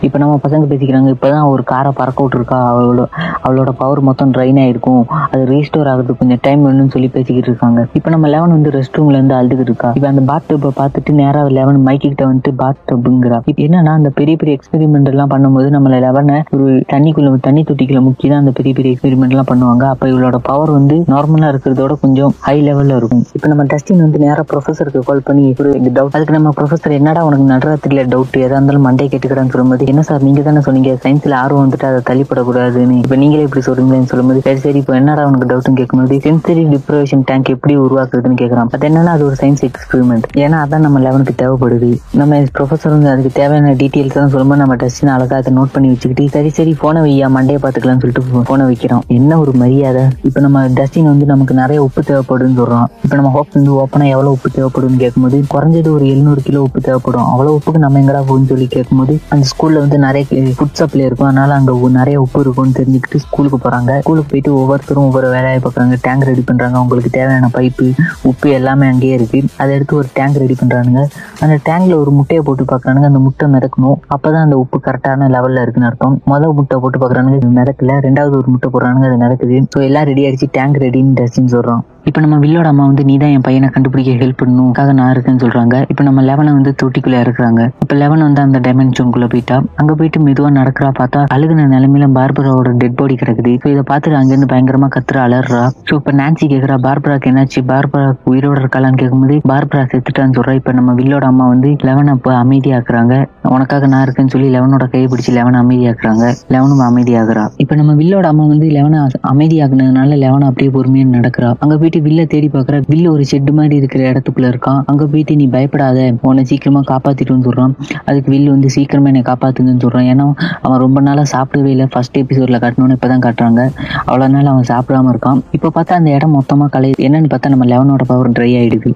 இப்போ 0.06 0.18
நம்ம 0.22 0.38
பசங்க 0.44 0.64
பேசிக்கிறாங்க 0.70 1.08
இப்பதான் 1.14 1.50
ஒரு 1.52 1.62
காரை 1.70 1.90
பறக்க 1.98 2.24
விட்டுருக்கா 2.24 2.56
அவளோட 2.70 3.02
அவளோட 3.44 3.70
பவர் 3.80 4.00
மொத்தம் 4.08 4.32
ட்ரைன் 4.34 4.58
ஆயிருக்கும். 4.62 5.02
அது 5.32 5.42
ரீஸ்டோர் 5.52 5.88
ஆகுறதுக்கு 5.90 6.20
கொஞ்சம் 6.22 6.40
டைம் 6.46 6.62
வேணும்னு 6.66 6.92
சொல்லி 6.94 7.08
பேசிக்கிட்டு 7.14 7.50
இருக்காங்க. 7.50 7.80
இப்போ 7.98 8.08
நம்ம 8.14 8.28
லெவன் 8.34 8.54
வந்து 8.56 8.70
ரெஸ்ட் 8.76 8.98
ரூம்ல 8.98 9.18
இருந்து 9.18 9.36
அழுதுகிட்டு 9.38 9.70
இருக்கா. 9.72 9.90
இப்போ 9.98 10.08
அந்த 10.12 10.24
பாத் 10.30 10.48
டப்பை 10.50 10.72
பார்த்துட்டு 10.80 11.12
நேராக 11.20 11.54
லெவன் 11.58 11.80
மைக்கு 11.86 12.06
கிட்ட 12.10 12.24
வந்துட்டு 12.30 12.52
பாத் 12.62 12.82
டப்புங்கிறா 12.90 13.38
இப்போ 13.52 13.62
என்னன்னா 13.66 13.94
அந்த 14.00 14.12
பெரிய 14.18 14.34
பெரிய 14.42 14.58
எக்ஸ்பெரிமெண்ட் 14.58 15.10
எல்லாம் 15.12 15.32
பண்ணும்போது 15.34 15.70
நம்மள 15.76 16.00
லெவனை 16.06 16.38
ஒரு 16.56 16.66
தண்ணிக்குள்ள 16.92 17.32
தண்ணி 17.48 17.62
தொட்டிக்குள்ள 17.70 18.02
முக்கி 18.08 18.26
தான் 18.32 18.42
அந்த 18.44 18.54
பெரிய 18.60 18.74
பெரிய 18.80 18.92
எக்ஸ்பெரிமெண்ட் 18.96 19.34
எல்லாம் 19.36 19.50
பண்ணுவாங்க. 19.52 19.84
அப்போ 19.94 20.08
இவளோட 20.12 20.38
பவர் 20.50 20.72
வந்து 20.78 20.98
நார்மலா 21.14 21.50
இருக்கிறதோட 21.54 21.94
கொஞ்சம் 22.04 22.34
ஹை 22.46 22.56
லெவல்ல 22.68 22.98
இருக்கும். 23.00 23.24
இப்போ 23.36 23.48
நம்ம 23.52 23.66
டஸ்டின் 23.72 24.04
வந்து 24.06 24.20
நேரா 24.26 24.44
ப்ரொஃபஸருக்கு 24.52 25.02
கால் 25.08 25.26
பண்ணி 25.30 25.46
ஒரு 25.62 25.72
டவுட் 25.98 26.16
அதுக்கு 26.18 26.36
நம்ம 26.38 26.52
ப்ரொஃபஸர் 26.60 26.98
என்னடா 27.00 27.22
உனக்கு 27.30 27.46
நடுராத்திரியில 27.54 28.04
டவுட் 28.14 28.38
எதா 28.44 28.54
இருந்தாலும் 28.56 28.86
மண்டே 28.88 29.08
கேட்டுக்கிறான்னு 29.44 29.54
சொல்லும்போது 29.54 29.90
என்ன 29.92 30.02
சார் 30.08 30.24
நீங்க 30.26 30.40
தானே 30.46 30.60
சொன்னீங்க 30.66 30.90
சயின்ஸ்ல 31.04 31.34
ஆர்வம் 31.42 31.64
வந்துட்டு 31.64 31.86
அதை 31.90 32.00
தள்ளிப்படக்கூடாதுன்னு. 32.08 32.96
இப்போ 33.04 33.16
நீங்களே 33.22 33.44
இப்படி 33.48 33.62
சொல்றீங்களேன்னு 33.68 34.10
சொல்லும்போது 34.12 34.40
சரி 34.46 34.60
சரி 34.64 34.78
இப்போ 34.82 34.94
என்னடா 35.00 35.22
உனக்கு 35.30 35.48
டவுட்னு 35.50 35.78
கேட்கும்போது 35.80 36.18
சென்சரி 36.26 36.64
டிப்ரவேஷன் 36.74 37.24
டேங்க் 37.30 37.50
எப்படி 37.54 37.74
உருவாக்குறதுன்னு 37.84 38.38
கேட்கறான். 38.42 38.70
அது 38.76 38.88
என்னன்னா 38.90 39.12
அது 39.16 39.26
ஒரு 39.30 39.38
சயின்ஸ் 39.42 39.64
எக்ஸ்பெரிமெண்ட் 39.68 40.26
ஏன்னா 40.44 40.58
அதான் 40.64 40.84
நம்ம 40.86 41.00
லெவனுக்கு 41.06 41.34
தேவைப்படுது. 41.42 41.90
நம்ம 42.20 42.40
ப்ரொஃபஸர் 42.58 42.94
வந்து 42.96 43.10
அதுக்கு 43.14 43.32
தேவையான 43.40 43.74
டீட்டெயில்ஸ் 43.82 44.18
தான் 44.18 44.32
சொல்லும்போது 44.34 44.62
நம்ம 44.62 44.76
டஸ்டின் 44.82 45.14
அழகா 45.16 45.38
அதை 45.42 45.52
நோட் 45.58 45.74
பண்ணி 45.76 45.90
வச்சுக்கிட்டு 45.92 46.26
சரி 46.36 46.52
சரி 46.58 46.74
போனை 46.82 47.02
வையா 47.06 47.28
மண்டே 47.36 47.58
பாத்துக்கலாம்னு 47.64 48.02
சொல்லிட்டு 48.04 48.44
போனை 48.50 48.64
வைக்கிறோம். 48.70 49.04
என்ன 49.18 49.38
ஒரு 49.44 49.54
மரியாதை. 49.62 50.04
இப்போ 50.28 50.40
நம்ம 50.46 50.64
டஸ்டின் 50.78 51.10
வந்து 51.12 51.26
நமக்கு 51.32 51.54
நிறைய 51.62 51.78
உப்பு 51.86 52.00
தேவைப்படுதுன்னு 52.10 52.58
சொல்றோம். 52.62 52.88
இப்போ 53.04 53.14
நம்ம 53.20 53.30
ஹோப் 53.36 53.56
வந்து 53.58 53.72
ஓப்பனா 53.82 54.06
எவ்வளவு 54.14 54.34
உப்பு 54.36 54.48
தேவைப்படும்னு 54.56 55.00
கேட்கும்போது 55.04 55.38
குறைஞ்சது 55.54 55.88
ஒரு 55.96 56.04
எழுநூறு 56.12 56.40
கிலோ 56.48 56.62
உப்பு 56.66 56.80
தேவைப்படும். 56.88 57.26
அவ்வளவு 57.32 57.56
உப்புக்கு 57.58 57.84
நம்ம 57.84 58.00
எங்கடா 58.02 58.22
போகும்னு 58.28 58.50
சொல்லி 58.52 58.66
கேட்கும்போது 58.76 59.14
அந்த 59.34 59.44
ஸ்கூல்ல 59.52 59.82
வந்து 59.84 59.98
நிறைய 60.06 60.24
ஃபுட் 60.58 60.78
சப்ளை 60.80 61.02
இருக்கும். 61.06 61.28
அதனால 61.30 61.54
அங்க 61.58 61.72
நிறைய 61.98 62.16
உப்பு 62.24 62.40
இருக்கும்னு 62.44 62.76
தெரிஞ்சுக்கிட்டு 62.78 63.20
ஸ்கூலுக்கு 63.26 63.58
போறாங்க. 63.64 63.92
ஸ்கூலுக்கு 64.04 64.30
போயிட்டு 64.32 64.50
ஒவ்வொருத்தரும் 64.60 65.06
ஒவ்வொரு 65.08 65.28
வேலையை 65.36 65.60
பார்க்குறாங்க. 65.64 65.96
டேங்க் 66.06 66.26
ரெடி 66.30 66.42
பண்றாங்க. 66.50 66.76
அவங்களுக்கு 66.80 67.10
தேவையான 67.18 67.50
பைப்பு 67.56 67.86
உப்பு 68.30 68.48
எல்லாமே 68.58 68.88
அங்கேயே 68.92 69.14
இருக்கு. 69.18 69.40
அதை 69.60 69.70
எடுத்து 69.78 69.96
ஒரு 70.00 70.08
டேங்க் 70.18 70.40
ரெடி 70.42 70.56
பண்றானுங்க. 70.60 71.02
அந்த 71.44 71.56
டேங்க்ல 71.68 71.96
ஒரு 72.02 72.12
முட்டையை 72.18 72.42
போட்டு 72.48 72.66
பார்க்கறானுங்க. 72.72 73.10
அந்த 73.12 73.22
முட்டை 73.26 73.48
மிதக்கணும். 73.54 73.98
அப்பதான் 74.16 74.44
அந்த 74.48 74.58
உப்பு 74.64 74.80
கரெக்டான 74.88 75.30
லெவல்ல 75.36 75.64
இருக்குன்னு 75.64 75.90
அர்த்தம். 75.90 76.16
முதல் 76.32 76.56
முட்டை 76.60 76.78
போட்டு 76.84 77.00
பார்க்கறானுங்க. 77.04 77.40
இது 77.42 77.50
மிதக்கல. 77.58 77.98
ரெண்டாவது 78.08 78.36
ஒரு 78.42 78.50
முட்டை 78.54 78.70
போடுறானுங்க. 78.76 79.08
அது 79.10 79.24
நடக்குது 79.26 79.58
ஸோ 79.74 79.80
எல்லாம் 79.88 80.08
ரெடி 80.12 80.24
ஆயிடுச்சு. 80.26 80.54
டேங்க் 80.58 80.80
ரெடின்னு 80.86 81.18
டஸ்டின்னு 81.20 81.54
சொல்றோம் 81.56 81.84
இப்போ 82.08 82.20
நம்ம 82.24 82.36
வில்லோட 82.42 82.66
அம்மா 82.72 82.84
வந்து 82.88 83.02
நீ 83.08 83.14
தான் 83.20 83.30
என் 83.34 83.44
பையனை 83.46 83.68
கண்டுபிடிக்க 83.74 84.14
ஹெல்ப் 84.22 84.40
பண்ணுக்காக 84.40 84.90
நான் 84.98 85.10
இருக்கேன்னு 85.12 85.42
சொல்றாங்க. 85.44 85.76
இப்போ 85.92 86.02
நம்ம 86.08 86.22
லெவனை 86.28 86.50
வந்து 86.56 86.72
தொட்டிக்குள்ள 86.80 87.16
இறக்குறாங்க. 87.24 87.62
இப்போ 87.84 87.94
லெவன் 88.02 88.24
வந்து 88.26 88.40
அந்த 88.46 88.58
டைமென்ஷனுக்குள்ள 88.66 89.26
போயிட்டா 89.32 89.56
அங்க 89.80 89.92
போயிட்டு 89.98 90.18
மெதுவா 90.26 90.48
நடக்கிறா 90.58 90.88
பார்த்தா 90.98 91.20
அழுகுன 91.36 91.66
நிலைமையில 91.74 92.08
பார்பராவோட 92.18 92.72
டெட் 92.82 92.98
பாடி 92.98 93.14
கிடக்குது. 93.22 93.52
ஸோ 93.62 93.68
இதை 93.74 93.84
பார்த்துட்டு 93.90 94.18
அங்கிருந்து 94.20 94.48
பயங்கரமா 94.52 94.88
கத்துற 94.96 95.20
அலறா 95.26 95.62
ஸோ 95.88 95.94
இப்போ 96.00 96.14
நான்சி 96.20 96.48
கேக்குறா 96.52 96.76
பார்பராக்கு 96.86 97.30
என்னாச்சு? 97.32 97.62
பார்பரா 97.72 98.10
உயிரோட 98.32 98.58
இருக்காளான்னு 98.64 99.00
கேட்கும்போது 99.02 99.38
பார்பரா 99.52 99.84
செத்துட்டான்னு 99.94 100.36
சொல்றா. 100.38 100.54
இப்போ 100.60 100.74
நம்ம 100.80 100.94
வில்லோட 101.00 101.26
அம்மா 101.32 101.46
வந்து 101.54 101.70
லெவனை 101.90 102.14
இப்போ 102.18 102.32
அமைதியாக்குறாங்க. 102.42 103.14
உனக்காக 103.54 103.90
நான் 103.94 104.04
இருக்கேன்னு 104.08 104.34
சொல்லி 104.36 104.50
லெவனோட 104.58 104.84
கையை 104.92 105.08
பிடிச்சி 105.14 105.34
லெவனை 105.38 105.58
அமைதியாக்குறாங்க. 105.64 106.26
லெவனும் 106.56 106.84
அமைதியாகிறா. 106.90 107.46
இப்போ 107.64 107.74
நம்ம 107.82 107.94
வில்லோட 108.02 108.26
அம்மா 108.34 108.46
வந்து 108.52 108.68
லெவனை 108.78 109.00
அமைதியாக்குனதுனால 109.32 110.20
லெவன் 110.26 110.48
அப்படியே 110.50 110.72
பொறுமையா 110.78 111.08
நடக்கிறா. 111.16 111.50
அங்க 111.64 111.74
போயிட்டு 111.80 111.93
வில்ல 112.06 112.24
தேடி 112.32 112.48
பாக்குற 112.54 112.76
வில்ல 112.92 113.06
ஒரு 113.14 113.24
ஷெட் 113.30 113.50
மாதிரி 113.58 113.74
இருக்கிற 113.80 114.02
இடத்துக்குள்ள 114.10 114.48
இருக்கான். 114.52 114.80
அங்க 114.90 115.04
போயிட்டு 115.12 115.36
நீ 115.40 115.46
பயப்படாத 115.54 115.98
உன்னை 116.28 116.44
சீக்கிரமா 116.50 116.82
காப்பாத்திட்டுன்னு 116.92 117.46
சொல்றான் 117.48 117.74
அதுக்கு 118.08 118.28
வில்லு 118.34 118.48
வந்து 118.54 118.70
சீக்கிரமா 118.76 119.10
என்னை 119.12 119.22
காப்பாத்துங்கன்னு 119.30 119.84
சொல்றான் 119.86 120.08
ஏன்னா 120.12 120.26
அவன் 120.64 120.82
ரொம்ப 120.84 121.00
நாளா 121.08 121.24
சாப்பிடவே 121.34 121.72
இல்லை. 121.74 121.88
ஃபர்ஸ்ட் 121.94 122.20
எபிசோட்ல 122.22 122.60
காட்டணும்னு 122.64 122.98
இப்பதான் 122.98 123.24
காட்டுறாங்க. 123.26 123.62
அவ்வளவு 124.08 124.32
நாள் 124.36 124.52
அவன் 124.52 124.70
சாப்பிடாம 124.72 125.12
இருக்கான். 125.14 125.40
இப்போ 125.58 125.70
பார்த்தா 125.78 125.98
அந்த 126.00 126.10
இடம் 126.18 126.36
மொத்தமா 126.38 126.68
கலை 126.76 126.92
என்னன்னு 127.08 127.32
பார்த்தா 127.34 127.52
நம்ம 127.54 127.66
லெவனோட 127.74 128.04
பவர் 128.12 128.34
ட்ரை 128.38 128.52
ஆயிடுது. 128.60 128.92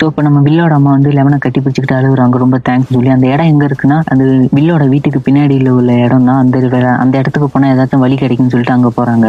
ஸோ 0.00 0.06
இப்போ 0.10 0.22
நம்ம 0.24 0.38
வில்லோட 0.46 0.72
அம்மா 0.78 0.90
வந்து 0.96 1.10
லெவனை 1.18 1.36
கட்டி 1.42 1.60
பிடிச்சிக்கிட்டு 1.60 1.96
அழுகுறாங்க. 1.98 2.36
ரொம்ப 2.42 2.56
தேங்க்ஸ் 2.66 2.90
சொல்லி. 2.94 3.10
அந்த 3.14 3.26
இடம் 3.34 3.50
எங்கே 3.52 3.66
இருக்குன்னா 3.68 3.98
அந்த 4.12 4.24
வில்லோட 4.56 4.84
வீட்டுக்கு 4.94 5.20
பின்னாடியில் 5.26 5.70
உள்ள 5.78 5.92
இடம் 6.06 6.26
தான் 6.30 6.40
அந்த 6.42 6.56
அந்த 7.04 7.14
இடத்துக்கு 7.20 7.48
போனால் 7.54 7.72
ஏதாச்சும் 7.74 8.04
வழி 8.04 8.16
கிடைக்கும்னு 8.22 8.54
சொல்லிட்டு 8.54 8.76
அங்கே 8.76 8.92
போகிறாங்க 8.98 9.28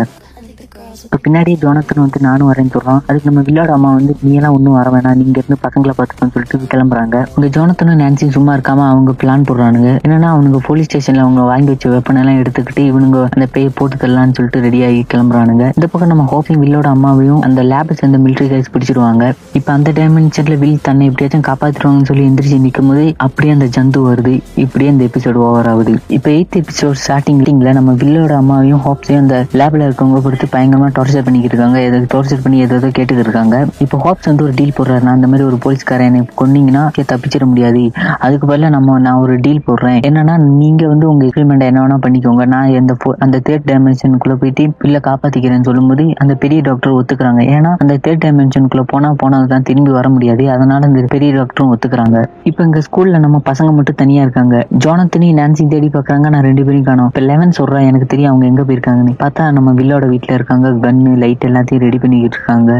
இப்போ 1.03 1.17
பின்னாடி 1.25 1.51
ஜோனத்தன் 1.63 2.03
வந்து 2.03 2.19
நானும் 2.27 2.49
வரேன்னு 2.51 2.73
சொல்றான். 2.75 3.01
அதுக்கு 3.07 3.29
நம்ம 3.29 3.41
வில்லோட 3.49 3.71
அம்மா 3.77 3.93
வந்து 3.93 4.15
நீ 4.21 4.33
எல்லாம் 4.33 4.55
ஒன்றும் 4.57 4.77
வர 4.77 4.89
வேணாம். 4.89 5.17
நீங்க 5.21 5.41
இருந்து 5.41 5.57
பசங்களை 5.65 5.93
பார்த்துக்கோன்னு 5.97 6.33
சொல்லிட்டு 6.35 6.69
கிளம்புறாங்க. 6.73 7.25
உங்க 7.35 7.47
ஜோனத்தனும் 7.57 7.99
நான்சியும் 8.03 8.35
சும்மா 8.37 8.53
இருக்காம 8.55 8.85
அவங்க 8.93 9.11
பிளான் 9.23 9.45
போடுறானுங்க. 9.49 9.89
என்னன்னா 10.05 10.29
அவனுங்க 10.35 10.61
போலீஸ் 10.69 10.89
ஸ்டேஷன்ல 10.89 11.23
அவங்க 11.25 11.41
வாங்கி 11.41 11.71
வச்ச 11.73 11.89
வெப்பன் 11.89 12.19
எல்லாம் 12.21 12.39
எடுத்துக்கிட்டு 12.41 12.83
இவனுங்க 12.91 13.19
அந்த 13.35 13.47
பேய் 13.55 13.69
போட்டுக்கலாம்னு 13.79 14.35
சொல்லிட்டு 14.37 14.61
ரெடி 14.67 14.81
ஆகி 14.87 15.05
கிளம்புறானுங்க. 15.13 15.65
இந்த 15.77 15.87
பக்கம் 15.91 16.11
நம்ம 16.13 16.25
ஹோப்பிங் 16.33 16.61
வில்லோட 16.63 16.89
அம்மாவையும் 16.95 17.41
அந்த 17.47 17.63
லேபை 17.63 17.95
சேர்ந்த 18.01 18.17
மிலிட்டரி 18.25 18.49
கைஸ் 18.53 18.71
பிடிச்சிருவாங்க 18.73 19.33
இப்போ 19.53 19.71
அந்த 19.73 19.91
டைமென்ஷன்ல 19.91 20.57
வில் 20.63 20.79
தன்னை 20.81 21.05
எப்படியாச்சும் 21.09 21.45
காப்பாத்திடுவாங்கன்னு 21.49 22.09
சொல்லி 22.11 22.25
எந்திரிச்சு 22.29 22.59
நிற்கும் 22.65 22.87
போது 22.87 23.05
அப்படியே 23.17 23.53
அந்த 23.53 23.67
ஜந்து 23.77 23.99
வருது. 24.07 24.33
இப்படியே 24.63 24.91
அந்த 24.91 25.03
எபிசோடு 25.09 25.39
ஓவர் 25.47 25.69
ஆகுது. 25.73 25.93
இப்போ 26.17 26.29
எயித் 26.29 26.57
எபிசோட் 26.61 26.99
ஸ்டார்டிங்ல 27.03 27.73
நம்ம 27.79 27.93
வில்லோட 28.03 28.33
அம்மாவையும் 28.41 28.83
ஹோப்ஸையும் 28.87 29.23
அந்த 29.23 29.45
லேப்ல 29.53 29.87
இருக்கவங்க 29.87 30.21
கொடுத்து 30.21 30.47
பயங்கரமா 30.55 30.86
டார்ச்சர் 30.97 31.25
பண்ணிக்கிட்டு 31.27 31.55
இருக்காங்க. 31.55 31.79
ஏதோ 31.87 31.97
டார்ச்சர் 32.13 32.43
பண்ணி 32.45 32.57
ஏதோ 32.65 32.75
கேட்டுக்கிட்டு 32.85 33.25
இருக்காங்க. 33.27 33.55
இப்போ 33.85 33.97
ஹாப்ஸ் 34.05 34.29
வந்து 34.31 34.45
ஒரு 34.47 34.53
டீல் 34.59 34.75
போடுறாரு 34.79 35.03
நான் 35.07 35.17
அந்த 35.19 35.29
மாதிரி 35.31 35.45
ஒரு 35.49 35.59
போலீஸ்காரன் 35.65 36.09
எனக்கு 36.11 36.33
கொன்னீங்கன்னா 36.41 36.83
தப்பிச்சிட 37.11 37.43
முடியாது. 37.51 37.83
அதுக்கு 38.25 38.45
பதிலாக 38.51 38.71
நம்ம 38.75 38.97
நான் 39.05 39.21
ஒரு 39.25 39.35
டீல் 39.45 39.63
போடுறேன். 39.67 39.99
என்னன்னா 40.07 40.35
நீங்க 40.61 40.83
வந்து 40.93 41.05
உங்க 41.11 41.23
எக்ஸ்பெரிமெண்ட் 41.27 41.67
என்ன 41.69 41.81
வேணா 41.83 41.97
பண்ணிக்கோங்க. 42.05 42.45
நான் 42.53 42.73
எந்த 42.79 42.95
அந்த 43.25 43.37
தேர்ட் 43.47 43.67
டைமென்ஷனுக்குள்ள 43.71 44.35
போயிட்டு 44.41 44.63
பிள்ளை 44.81 44.99
காப்பாத்திக்கிறேன்னு 45.07 45.67
சொல்லும்போது 45.69 46.03
அந்த 46.23 46.33
பெரிய 46.43 46.59
டாக்டர் 46.67 46.95
ஒத்துக்கிறாங்க. 46.99 47.41
ஏன்னா 47.55 47.71
அந்த 47.83 47.93
தேர்ட் 48.05 48.23
டைமென்ஷனுக்குள்ள 48.25 48.83
போனா 48.93 49.09
போனது 49.23 49.47
தான் 49.53 49.65
திரும்பி 49.69 49.91
வர 49.97 50.07
முடியாது. 50.15 50.43
அதனால 50.55 50.87
இந்த 50.91 51.03
பெரிய 51.15 51.29
டாக்டரும் 51.39 51.71
ஒத்துக்கிறாங்க. 51.73 52.17
இப்போ 52.49 52.61
எங்கள் 52.67 52.85
ஸ்கூல்ல 52.87 53.19
நம்ம 53.25 53.37
பசங்க 53.49 53.69
மட்டும் 53.77 53.99
தனியா 54.01 54.21
இருக்காங்க. 54.25 54.55
ஜோனத்தினி 54.85 55.29
நான்சி 55.39 55.65
தேடி 55.73 55.89
பாக்குறாங்க. 55.95 56.27
நான் 56.35 56.45
ரெண்டு 56.49 56.65
பேரும் 56.67 56.85
காணும். 56.89 57.07
இப்போ 57.11 57.23
லெவன் 57.31 57.55
சொல்கிறேன் 57.59 57.87
எனக்கு 57.89 58.07
தெரியும் 58.13 58.31
அவங்க 58.31 58.45
எங்க 58.51 58.63
போயிருக்காங்கன்னு. 58.69 59.15
பார்த்தா 59.23 59.45
நம்ம 59.57 59.73
வில்லோட 59.79 60.05
வீட்டில் 60.13 60.35
இருக்காங்க. 60.37 60.66
கன்னு 60.83 61.11
லைட் 61.17 61.45
எல்லாத்தையும் 61.45 61.83
ரெடி 61.83 61.97
பண்ணிக்கிட்டு 61.97 62.37
இருக்காங்க. 62.37 62.71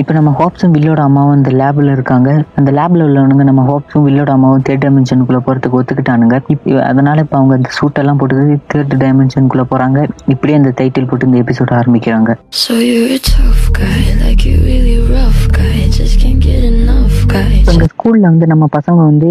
இப்போ 0.00 0.12
நம்ம 0.16 0.30
ஹோப்ஸும் 0.38 0.72
வில்லோட 0.76 1.00
அம்மாவும் 1.08 1.36
இந்த 1.38 1.50
லேப்ல 1.58 1.92
இருக்காங்க. 1.96 2.30
அந்த 2.58 2.70
லேப்ல 2.78 3.04
உள்ளவனுங்க 3.08 3.44
நம்ம 3.48 3.62
ஹோப்ஸும் 3.68 4.06
வில்லோட 4.06 4.30
அம்மாவும் 4.36 4.64
தேர்ட் 4.68 4.82
டைமென்ஷனுக்குள்ள 4.84 5.40
போறதுக்கு 5.46 5.78
ஒத்துக்கிட்டானுங்க. 5.80 6.36
இப்ப 6.54 6.82
அதனால 6.90 7.22
இப்போ 7.24 7.36
அவங்க 7.40 7.54
அந்த 7.58 7.70
சூட் 7.76 8.00
எல்லாம் 8.02 8.18
போட்டு 8.20 8.56
தேர்ட் 8.72 8.94
டைமென்ஷனுக்குள்ள 9.02 9.64
போறாங்க. 9.72 9.98
இப்படியே 10.34 10.56
அந்த 10.60 10.72
டைட்டில் 10.80 11.08
போட்டு 11.10 11.28
இந்த 11.28 11.38
எபிசோட் 11.44 11.72
ஆரம்பிக்கிறாங்க. 11.80 12.32
So 12.62 12.74
you're 12.88 13.12
a 13.18 13.20
tough 13.30 13.62
guy, 13.80 14.00
like 14.24 14.42
you 14.48 14.56
really 14.70 14.96
rough 15.14 15.42
guy, 15.58 15.76
just 15.98 16.16
can't 16.22 16.40
get 16.48 16.64
enough 16.72 17.16
guy. 17.34 17.46
இப்போ 17.60 17.72
எங்க 17.76 17.88
ஸ்கூல்ல 17.94 18.24
வந்து 18.32 18.46
நம்ம 18.52 18.68
பசங்க 18.76 19.00
வந்து 19.10 19.30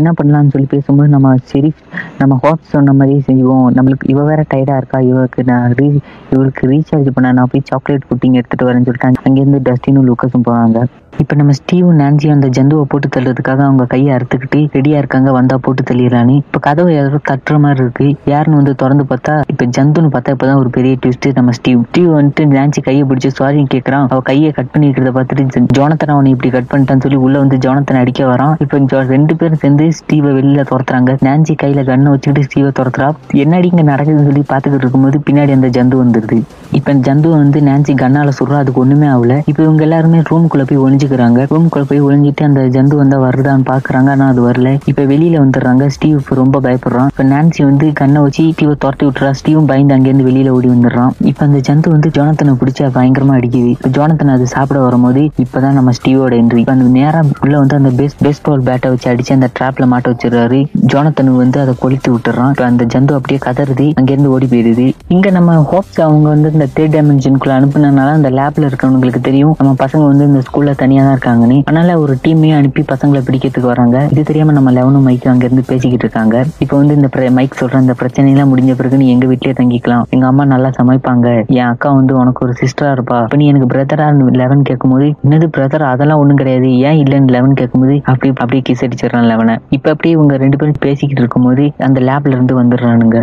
என்ன 0.00 0.12
பண்ணலாம்னு 0.18 0.52
சொல்லி 0.56 0.68
பேசும்போது 0.74 1.08
நம்ம 1.14 1.34
சரி 1.52 1.72
நம்ம 2.20 2.38
ஹோப்ஸ் 2.44 2.72
சொன்ன 2.74 2.96
மாதிரி 3.00 3.16
செய்வோம். 3.30 3.66
நம்மளுக்கு 3.78 4.12
இவ 4.14 4.26
வேற 4.30 4.40
டயர்டா 4.52 4.76
இருக்கா? 4.82 5.00
இவளுக்கு 5.10 5.40
நான் 5.50 5.74
ரீ 5.80 5.88
இவளுக்கு 6.34 6.70
ரீசார்ஜ் 6.72 7.10
பண்ண 7.16 7.32
நான் 7.40 7.50
போய் 7.54 7.66
சாக்லேட் 7.72 8.08
புட்டிங் 8.12 8.38
எடுத்துட்டு 8.40 8.68
வரேன்னு 8.68 8.86
சொல்லிட்டு 8.88 9.28
அங்கேருந்து 9.28 9.60
டஸ்டினும் 9.70 10.01
லூக்கஸும் 10.06 10.46
போறாங்க 10.46 10.78
இப்போ 11.18 11.34
நம்ம 11.34 11.52
ஸ்டீவும் 11.52 11.98
நான்சியும் 11.98 12.40
அந்த 12.40 12.48
ஜந்துவை 12.48 12.82
போட்டு 12.82 13.20
தள்ளுறதுக்காக 13.20 13.58
அவங்க 13.58 13.84
கையை 13.84 14.16
அறுத்துக்கிட்டு 14.16 14.56
ரெடியா 14.56 14.96
இருக்காங்க 14.96 15.32
வந்தா 15.32 15.58
போட்டு 15.60 15.82
தள்ளிடலான்னு. 15.82 16.36
இப்போ 16.36 16.58
கதவை 16.58 16.94
யாரோ 16.94 17.18
தட்டுற 17.28 17.58
மாதிரி 17.58 17.82
இருக்கு. 17.82 18.16
யாருன்னு 18.24 18.56
வந்து 18.56 18.74
திறந்து 18.74 19.04
பார்த்தா 19.04 19.42
இப்போ 19.46 19.66
ஜந்துன்னு 19.66 20.04
பார்த்தா 20.04 20.34
இப்பதான் 20.34 20.56
ஒரு 20.56 20.70
பெரிய 20.70 20.96
ட்விஸ்ட் 21.06 21.30
நம்ம 21.34 21.50
ஸ்டீவ். 21.50 21.82
ஸ்டீவ் 21.88 22.10
வந்துட்டு 22.10 22.40
நான்சி 22.40 22.82
கையை 22.82 23.04
பிடிச்சி 23.04 23.26
சாரி 23.26 23.66
கேட்கறான் 23.74 24.06
அவ 24.08 24.20
கையை 24.20 24.50
கட் 24.50 24.66
பண்ணிக்கிறத 24.72 25.10
பார்த்துட்டு 25.10 25.66
ஜோனத்தன் 25.78 26.10
அவனை 26.10 26.30
இப்படி 26.30 26.50
கட் 26.50 26.70
பண்ணிட்டான்னு 26.70 27.00
சொல்லி 27.00 27.16
உள்ள 27.16 27.38
வந்து 27.38 27.56
ஜோனத்தன் 27.56 27.96
அடிக்க 27.96 28.24
வரான். 28.24 28.54
இப்போ 28.58 28.78
ஜோ- 28.78 29.06
ரெண்டு 29.06 29.36
பேரும் 29.36 29.56
சேர்ந்து 29.56 29.92
ஸ்டீவை 29.92 30.32
வெளியில 30.32 30.64
துரத்துறாங்க. 30.70 31.16
நான்சி 31.24 31.56
கையில 31.62 31.84
கண்ணை 31.84 32.10
வச்சுக்கிட்டு 32.10 32.42
ஸ்டீவை 32.42 32.72
துரத்துறா. 32.78 33.12
என்னடி 33.30 33.70
இங்க 33.72 33.94
நடக்குதுன்னு 33.94 34.22
சொல்லி 34.22 34.42
பார்த்துக்கிட்டு 34.48 34.74
இருக்கும்போது 34.74 35.20
பின்னாடி 35.30 35.52
அந்த 35.52 35.68
ஜந்து 35.68 36.06
வந்துருது. 36.06 36.42
இப்போ 36.70 36.94
ஜந்து 36.94 37.30
வந்து 37.30 37.60
நான்சி 37.60 37.94
கண்ணால 37.94 38.28
சுடுறா. 38.38 38.56
அதுக்கு 38.56 38.80
ஒண்ணுமே 38.80 39.06
ஆகல. 39.06 39.42
இப்போ 39.46 39.62
இவங்க 39.62 39.82
எல்லாருமே 39.82 40.18
ரூமுக்குள்ள 40.18 40.62
போய் 40.66 40.78
ஒழிஞ்சு 40.78 41.00
ஒளிஞ்சுக்கிறாங்க 41.02 41.44
ரூம்குள்ள 41.50 41.84
போய் 41.88 42.02
ஒளிஞ்சிட்டு 42.02 42.42
அந்த 42.44 42.60
ஜந்து 42.74 42.94
வந்தா 42.94 43.16
வருதான்னு 43.18 43.64
பாக்குறாங்க. 43.70 44.08
ஆனா 44.08 44.24
அது 44.26 44.40
வரல. 44.48 44.68
இப்ப 44.84 45.04
வெளியில 45.12 45.36
வந்துடுறாங்க. 45.42 45.86
ஸ்டீவ் 45.86 46.28
ரொம்ப 46.40 46.56
பயப்படுறான். 46.60 47.08
இப்ப 47.12 47.24
நான்சி 47.32 47.62
வந்து 47.62 47.86
கண்ணை 48.00 48.20
வச்சு 48.22 48.42
ஸ்டீவை 48.52 48.74
துரத்தி 48.78 49.04
விட்டுறா. 49.06 49.30
ஸ்டீவும் 49.40 49.68
பயந்து 49.70 49.94
அங்கேருந்து 49.96 50.26
வெளியில 50.28 50.52
ஓடி 50.56 50.68
வந்துடுறான். 50.68 51.12
இப்ப 51.30 51.40
அந்த 51.46 51.60
ஜந்து 51.68 51.88
வந்து 51.88 52.10
ஜோனத்தனை 52.16 52.54
பிடிச்சா 52.60 52.88
பயங்கரமா 52.96 53.34
அடிக்குது. 53.38 53.70
இப்ப 53.76 53.90
ஜோனத்தன் 53.96 54.34
அது 54.36 54.46
சாப்பிட 54.54 54.80
வரும்போது 54.80 55.22
இப்பதான் 55.44 55.76
நம்ம 55.78 55.94
ஸ்டீவோட 55.98 56.32
என்ட்ரி 56.40 56.62
இப்ப 56.64 56.74
அந்த 56.76 56.88
நேரம் 56.98 57.30
உள்ள 57.40 57.54
வந்து 57.58 57.76
அந்த 57.80 57.92
பேஸ் 57.98 58.16
பேஸ்பால் 58.24 58.64
பேட்டை 58.68 58.90
வச்சு 58.94 59.08
அடிச்சு 59.12 59.32
அந்த 59.32 59.48
டிராப்ல 59.58 59.86
மாட்ட 59.92 60.12
வச்சிருக்காரு 60.12 60.60
ஜோனத்தன் 60.92 61.32
வந்து 61.36 61.60
அதை 61.60 61.74
கொளுத்து 61.82 62.10
விட்டுறான். 62.14 62.52
இப்ப 62.54 62.66
அந்த 62.70 62.84
ஜந்து 62.94 63.14
அப்படியே 63.18 63.40
கதறுது. 63.46 63.88
அங்கிருந்து 63.94 64.30
ஓடி 64.30 64.46
போயிடுது. 64.46 64.86
இங்க 65.08 65.30
நம்ம 65.30 65.58
ஹோப்ஸ் 65.72 66.00
அவங்க 66.00 66.28
வந்து 66.34 66.48
இந்த 66.52 66.68
தேர்ட் 66.76 66.94
டைமென்ஷனுக்குள்ள 66.96 67.54
அனுப்புனதுனால 67.58 68.10
அந்த 68.18 68.30
லேப்ல 68.38 68.68
இருக்கிறவங்களுக்கு 68.70 69.22
தெரியும். 69.22 69.54
நம்ம 69.58 69.74
பசங்க 69.78 70.04
வந்து 70.06 70.24
இந்த 70.24 70.40
ஸ்கூல்ல 70.46 70.72
தனியா 70.92 71.04
தான் 71.06 71.14
இருக்காங்கன்னு 71.16 71.56
அதனால 71.68 71.92
ஒரு 72.02 72.14
டீமையும் 72.24 72.56
அனுப்பி 72.58 72.82
பசங்களை 72.90 73.20
பிடிக்கிறதுக்கு 73.26 73.68
வராங்க. 73.72 73.98
இது 74.12 74.22
தெரியாம 74.30 74.54
நம்ம 74.56 74.70
லெவனும் 74.78 75.06
மைக்கு 75.08 75.28
அங்க 75.32 75.44
இருந்து 75.48 75.64
பேசிக்கிட்டு 75.70 76.04
இருக்காங்க. 76.06 76.36
இப்போ 76.64 76.74
வந்து 76.80 76.96
இந்த 76.98 77.30
மைக் 77.36 77.58
சொல்ற 77.60 77.80
இந்த 77.84 77.94
பிரச்சனை 78.00 78.32
எல்லாம் 78.34 78.50
முடிஞ்ச 78.52 78.72
பிறகு 78.80 79.00
நீ 79.02 79.06
எங்க 79.14 79.26
வீட்லயே 79.30 79.54
தங்கிக்கலாம். 79.60 80.04
எங்க 80.14 80.26
அம்மா 80.30 80.44
நல்லா 80.52 80.70
சமைப்பாங்க. 80.80 81.28
என் 81.58 81.68
அக்கா 81.72 81.90
வந்து 82.00 82.14
உனக்கு 82.22 82.44
ஒரு 82.46 82.54
சிஸ்டரா 82.62 82.90
இருப்பா. 82.96 83.20
இப்ப 83.26 83.38
நீ 83.42 83.46
எனக்கு 83.52 83.70
பிரதரா 83.74 84.08
லெவன் 84.42 84.68
கேட்கும்போது 84.70 85.08
என்னது 85.26 85.48
பிரதர் 85.58 85.90
அதெல்லாம் 85.92 86.22
ஒண்ணும் 86.24 86.40
கிடையாது. 86.42 86.70
ஏன் 86.88 87.00
இல்லைன்னு 87.04 87.36
லெவன் 87.36 87.58
கேட்கும்போது 87.60 87.96
அப்படி 88.12 88.32
அப்படியே 88.44 88.64
கிஸ் 88.70 88.84
அடிச்சிடறான் 88.86 89.30
லெவனை. 89.32 89.56
இப்ப 89.78 89.86
அப்படியே 89.94 90.16
இவங்க 90.18 90.36
ரெண்டு 90.44 90.58
பேரும் 90.62 90.82
பேசிக்கிட்டு 90.88 91.24
இருக்கும்போது 91.24 91.66
அந்த 91.88 92.00
லேப்ல 92.10 92.36
இருந்து 92.38 92.60
வந்துடுறானுங்க. 92.62 93.20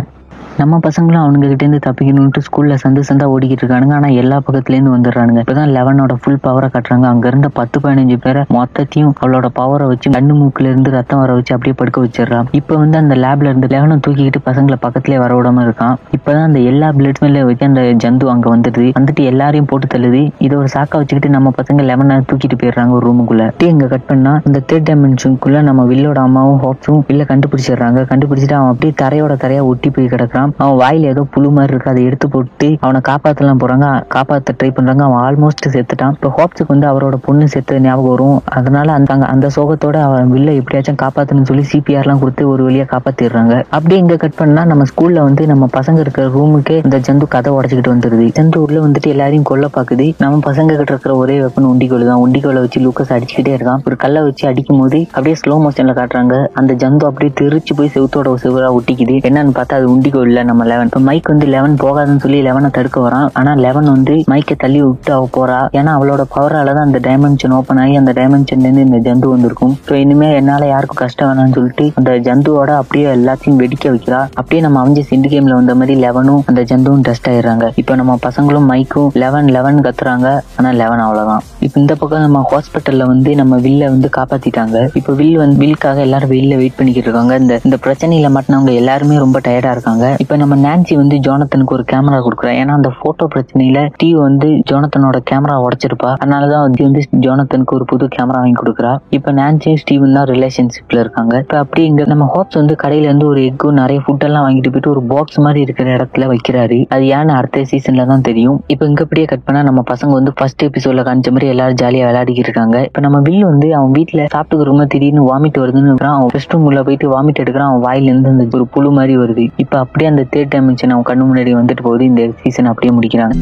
நம்ம 0.60 0.78
பசங்களும் 0.78 1.22
அவனுங்க 1.24 1.48
கிட்ட 1.50 1.64
இருந்து 1.64 1.78
தப்பிக்கணும்ட்டு 1.86 2.40
ஸ்கூல்ல 2.46 2.74
சந்து 2.82 3.02
சந்தா 3.08 3.26
ஓடிக்கிட்டு 3.34 3.64
இருக்கானுங்க. 3.64 3.92
ஆனா 3.92 4.08
எல்லா 4.22 4.36
பக்கத்துல 4.46 4.76
இருந்து 4.76 4.92
வந்துடுறானுங்க. 4.96 5.40
இப்பதான் 5.44 5.70
லெவனோட 5.76 6.14
ஃபுல் 6.22 6.38
பவரை 6.42 6.68
காட்டுறாங்க. 6.72 7.06
அங்க 7.12 7.28
இருந்த 7.28 7.48
பத்து 7.48 7.80
பதினஞ்சு 7.80 8.16
பேரை 8.16 8.42
மொத்தத்தையும் 8.56 9.12
அவளோட 9.20 9.48
பவரை 9.58 9.86
வச்சு 9.86 10.10
கண்ணு 10.10 10.34
மூக்குல 10.40 10.70
இருந்து 10.72 10.90
ரத்தம் 10.90 11.20
வர 11.20 11.34
வச்சு 11.34 11.54
அப்படியே 11.54 11.76
படுக்க 11.78 12.00
வச்சிடறான். 12.04 12.48
இப்ப 12.50 12.76
வந்து 12.76 12.98
அந்த 12.98 13.14
லேப்ல 13.14 13.50
இருந்து 13.50 13.66
லெவனை 13.66 13.96
தூக்கிக்கிட்டு 14.06 14.40
பசங்களை 14.44 14.76
பக்கத்துலயே 14.86 15.18
வர 15.18 15.40
விடாம 15.40 15.64
இருக்கான். 15.66 15.96
இப்பதான் 16.18 16.42
அந்த 16.42 16.58
எல்லா 16.58 16.88
பிளட்ஸ்மே 16.88 17.44
வச்சு 17.44 17.66
அந்த 17.66 17.80
ஜந்து 18.04 18.26
அங்க 18.34 18.56
வந்துடுது. 18.56 18.88
வந்துட்டு 18.98 19.24
எல்லாரையும் 19.24 19.66
போட்டு 19.66 19.88
தள்ளுது. 19.94 20.22
இதை 20.38 20.58
ஒரு 20.58 20.68
சாக்கா 20.74 21.00
வச்சுக்கிட்டு 21.00 21.30
நம்ம 21.30 21.52
பசங்க 21.62 21.86
லெவனை 21.90 22.18
தூக்கிட்டு 22.32 22.58
போயிடுறாங்க 22.62 22.90
ஒரு 22.90 23.06
ரூமுக்குள்ள 23.08 23.48
இங்க 23.70 23.86
கட் 23.86 24.06
பண்ணா 24.06 24.40
இந்த 24.46 24.62
தேர்ட் 24.72 24.88
டைமென்ஷனுக்குள்ள 24.90 25.62
நம்ம 25.62 25.84
வில்லோட 25.84 26.18
அம்மாவும் 26.18 26.60
ஹோப்ஸும் 26.62 27.02
வில்ல 27.08 27.24
கண்டுபிடிச்சிடுறாங்க. 27.32 28.00
கண்டுபிடிச்சிட்டு 28.12 28.56
அவன் 28.60 28.72
அப்படியே 28.74 28.94
தரையோட 29.02 29.34
தரையா 29.44 29.62
ஒட்டி 29.62 29.90
போய் 29.90 30.06
கிடக்குறான். 30.06 30.49
அவன் 30.56 30.78
வாயில 30.82 31.10
ஏதோ 31.14 31.22
புழு 31.34 31.50
மாதிரி 31.56 31.72
இருக்கு. 31.74 31.90
அதை 31.90 32.04
எடுத்து 32.04 32.28
போட்டு 32.28 32.68
அவனை 32.80 33.00
காப்பாத்தலாம் 33.10 33.62
போறாங்க. 33.62 33.86
காப்பாத்த 34.14 34.54
ட்ரை 34.58 34.70
பண்றாங்க. 34.76 35.04
அவன் 35.08 35.22
ஆல்மோஸ்ட் 35.26 35.68
செத்துட்டான். 35.76 36.14
இப்போ 36.18 36.30
ஹோப்ஸுக்கு 36.38 36.72
வந்து 36.74 36.88
அவரோட 36.92 37.16
பொண்ணு 37.26 37.48
செத்து 37.48 37.80
ஞாபகம் 37.86 38.10
வரும். 38.10 38.38
அதனால 38.58 38.92
அந்த 38.92 39.18
அந்த 39.34 39.46
சோகத்தோட 39.56 39.96
அவன் 40.08 40.32
வில்ல 40.34 40.50
எப்படியாச்சும் 40.60 41.00
காப்பாத்தணும்னு 41.04 41.48
சொல்லி 41.50 41.64
சிபிஆர் 41.72 42.04
எல்லாம் 42.04 42.20
கொடுத்து 42.22 42.42
ஒரு 42.52 42.62
வழியா 42.68 42.84
காப்பாத்திடுறாங்க. 42.92 43.54
அப்படியே 43.76 44.00
இங்க 44.00 44.16
கட் 44.16 44.38
பண்ணா 44.40 44.64
நம்ம 44.70 44.84
ஸ்கூல்ல 44.90 45.22
வந்து 45.28 45.42
நம்ம 45.52 45.68
பசங்க 45.78 45.98
இருக்கிற 46.04 46.26
ரூமுக்கே 46.36 46.76
இந்த 46.84 46.98
ஜந்து 47.06 47.26
கதை 47.34 47.50
உடச்சிக்கிட்டு 47.56 47.92
வந்துருது. 47.94 48.26
ஜந்து 48.38 48.58
உள்ள 48.64 48.78
வந்துட்டு 48.86 49.08
எல்லாரையும் 49.14 49.48
கொல்ல 49.50 49.68
பாக்குது. 49.76 50.06
நம்ம 50.22 50.40
பசங்க 50.48 50.76
கிட்ட 50.80 50.92
இருக்கிற 50.94 51.14
ஒரே 51.22 51.36
வெப்பன் 51.44 51.68
உண்டிகோல் 51.72 52.06
தான். 52.10 52.22
உண்டிகோலை 52.24 52.60
வச்சு 52.64 52.80
லூக்கஸ் 52.86 53.12
அடிச்சுக்கிட்டே 53.16 53.54
இருக்கான். 53.56 53.82
ஒரு 53.88 53.96
கல்லை 54.04 54.22
வச்சு 54.28 54.46
அடிக்கும் 54.50 54.80
போது 54.82 55.00
அப்படியே 55.12 55.36
ஸ்லோ 55.42 55.56
மோஷன்ல 55.64 55.94
காட்டுறாங்க. 56.00 56.36
அந்த 56.60 56.72
ஜந்து 56.82 57.06
அப்படியே 57.10 57.32
தெரிச்சு 57.40 57.74
போய் 57.80 57.92
செவுத்தோட 57.96 58.34
செவரா 58.44 58.68
ஒட்டிக்குது. 58.78 59.16
என்னன்னு 59.28 59.54
பார்த்தா 59.58 59.78
அது 59.80 59.88
உண்டிகோ 59.94 60.22
இல்ல 60.28 60.39
நம்ம 60.48 60.64
லெவன் 60.70 60.88
இப்போ 60.90 61.00
மைக் 61.08 61.30
வந்து 61.32 61.46
லெவன் 61.54 61.74
போகாதுன்னு 61.82 62.22
சொல்லி 62.24 62.38
லெவனை 62.46 62.68
தடுக்க 62.76 62.98
வரான். 63.06 63.28
ஆனா 63.40 63.52
லெவன் 63.64 63.88
வந்து 63.94 64.14
மைக்கை 64.32 64.54
தள்ளி 64.62 64.80
விட்டு 64.86 65.12
அவ 65.16 65.28
போறா. 65.36 65.58
ஏன்னா 65.78 65.90
அவளோட 65.98 66.22
பவரால 66.34 66.74
தான் 66.76 66.86
அந்த 66.88 67.00
டைமென்ஷன் 67.08 67.54
ஓப்பன் 67.58 67.80
ஆகி 67.82 67.94
அந்த 68.00 68.12
டைமென்ஷன்ல 68.18 68.66
இருந்து 68.68 68.86
இந்த 68.88 69.00
ஜந்து 69.06 69.28
வந்திருக்கும். 69.34 69.74
ஸோ 69.88 69.94
இனிமே 70.02 70.28
என்னால 70.40 70.66
யாருக்கும் 70.72 71.00
கஷ்டம் 71.02 71.28
வேணாம்னு 71.30 71.56
சொல்லிட்டு 71.58 71.86
அந்த 72.00 72.12
ஜந்துவோட 72.28 72.70
அப்படியே 72.82 73.06
எல்லாத்தையும் 73.18 73.60
வெடிக்க 73.62 73.86
வைக்கிறா. 73.94 74.20
அப்படியே 74.40 74.62
நம்ம 74.66 74.80
அமைஞ்சு 74.82 75.04
சிண்டு 75.10 75.30
கேம்ல 75.34 75.58
வந்த 75.60 75.74
மாதிரி 75.80 75.96
லெவனும் 76.04 76.42
அந்த 76.52 76.62
ஜந்துவும் 76.72 77.04
டஸ்ட் 77.08 77.30
ஆயிடுறாங்க. 77.32 77.66
இப்போ 77.82 77.94
நம்ம 78.00 78.18
பசங்களும் 78.26 78.68
மைக்கும் 78.72 79.10
லெவன் 79.24 79.50
லெவன் 79.56 79.80
கத்துறாங்க. 79.86 80.28
ஆனா 80.58 80.70
லெவன் 80.82 81.04
அவ்வளவுதான். 81.06 81.44
இப்போ 81.66 81.76
இந்த 81.80 81.94
பக்கம் 82.00 82.24
நம்ம 82.26 82.44
ஹாஸ்பிட்டல்ல 82.52 83.06
வந்து 83.12 83.30
நம்ம 83.40 83.54
வில்ல 83.66 83.84
வந்து 83.94 84.10
காப்பாத்திட்டாங்க. 84.18 84.76
இப்போ 85.00 85.12
வில் 85.20 85.38
வந்து 85.42 85.58
வில்லுக்காக 85.62 86.00
எல்லாரும் 86.06 86.32
வெளியில 86.34 86.56
வெயிட் 86.60 86.76
பண்ணிக்கிட்டு 86.78 87.08
இருக்காங்க. 87.08 87.34
இந்த 87.42 87.54
இந்த 87.66 87.76
பிரச்சனையில 87.84 88.28
மாட்டினவங்க 88.34 88.72
எல்லாருமே 88.80 89.16
ரொம்ப 89.24 89.38
டயர்டா 89.46 89.72
இருக்காங்க. 89.76 90.06
இப்போ 90.22 90.34
நம்ம 90.40 90.54
நான்சி 90.64 90.94
வந்து 91.00 91.16
ஜோனத்தனுக்கு 91.26 91.72
ஒரு 91.76 91.84
கேமரா 91.90 92.16
கொடுக்குறா. 92.24 92.50
ஏன்னா 92.60 92.72
அந்த 92.78 92.90
போட்டோ 93.02 93.26
பிரச்சனையில 93.34 93.78
ஸ்டீவ் 93.94 94.18
வந்து 94.26 94.48
ஜோனத்தனோட 94.70 95.18
கேமரா 95.30 95.54
உடைச்சிருப்பா. 95.66 96.10
அதனாலதான் 96.22 96.64
வந்து 96.66 96.82
வந்து 96.86 97.02
ஜோனத்தனுக்கு 97.24 97.72
ஒரு 97.76 97.84
புது 97.92 98.06
கேமரா 98.16 98.40
வாங்கி 98.42 98.58
கொடுக்குறா. 98.62 98.90
இப்போ 99.16 99.32
நான்சியும் 99.38 99.78
ஸ்டீவன் 99.82 100.16
தான் 100.16 100.26
ரிலேஷன்ஷிப்ல 100.32 100.98
இருக்காங்க. 101.04 101.34
இப்போ 101.44 101.56
அப்படி 101.64 101.84
இங்க 101.90 102.04
நம்ம 102.12 102.26
ஹோப்ஸ் 102.34 102.58
வந்து 102.60 102.74
கடையில 102.82 103.08
இருந்து 103.10 103.26
ஒரு 103.30 103.40
எக்கு 103.50 103.70
நிறைய 103.80 104.00
ஃபுட் 104.04 104.26
எல்லாம் 104.28 104.44
வாங்கிட்டு 104.46 104.72
போயிட்டு 104.74 104.92
ஒரு 104.94 105.02
பாக்ஸ் 105.12 105.40
மாதிரி 105.46 105.62
இருக்கிற 105.66 105.88
இடத்துல 105.98 106.28
வைக்கிறாரு. 106.32 106.78
அது 106.96 107.06
ஏன்னு 107.18 107.34
அடுத்த 107.38 107.64
சீசன்ல 107.72 108.06
தான் 108.12 108.26
தெரியும். 108.28 108.58
இப்போ 108.74 108.86
இங்க 108.90 109.02
அப்படியே 109.06 109.26
கட் 109.32 109.46
பண்ணா 109.48 109.62
நம்ம 109.70 109.84
பசங்க 109.92 110.12
வந்து 110.20 110.34
ஃபர்ஸ்ட் 110.40 110.66
எபிசோட்ல 110.68 111.06
காமிச்ச 111.08 111.34
மாதிரி 111.36 111.50
எல்லாரும் 111.54 111.80
ஜாலியா 111.84 112.04
விளையாடிக்கிட்டு 112.10 112.52
இருக்காங்க. 112.52 112.76
இப்போ 112.90 113.02
நம்ம 113.06 113.20
வில் 113.30 113.48
வந்து 113.52 113.70
அவன் 113.80 113.96
வீட்டுல 113.98 114.28
சாப்பிட்டு 114.36 114.70
ரொம்ப 114.72 114.86
திடீர்னு 114.94 115.24
வாமிட் 115.30 115.62
வருதுன்னு 115.64 115.90
இருக்கிறான். 115.92 116.18
அவன் 116.20 116.32
ரெஸ்ட் 116.36 116.54
ரூம் 116.56 116.68
உள்ள 116.72 116.82
போயிட்டு 116.88 117.08
வாமிட் 117.16 117.42
எடுக்கிறான். 117.46 117.72
அவன் 117.72 117.84
வாயில 117.88 118.12
இருந்து 118.14 118.34
அந்த 118.34 118.60
ஒரு 118.60 118.68
புழு 118.76 118.92
மாதிரி 119.00 119.16
வருது. 119.24 119.46
இப்போ 119.64 119.78
அப்படியே 119.84 120.08
அந்த 120.10 120.24
தேர்ட் 120.32 120.52
டைமென்ஷன் 120.54 120.94
அவன் 120.96 121.08
கண்ணு 121.08 121.24
முன்னாடி 121.26 121.52
வந்துட்டு 121.60 121.82
போகுது. 121.82 122.04
இந்த 122.04 122.22
சீசன் 122.42 122.70
அப்படியே 122.72 122.98
முடிக்கிறாங்க. 122.98 123.34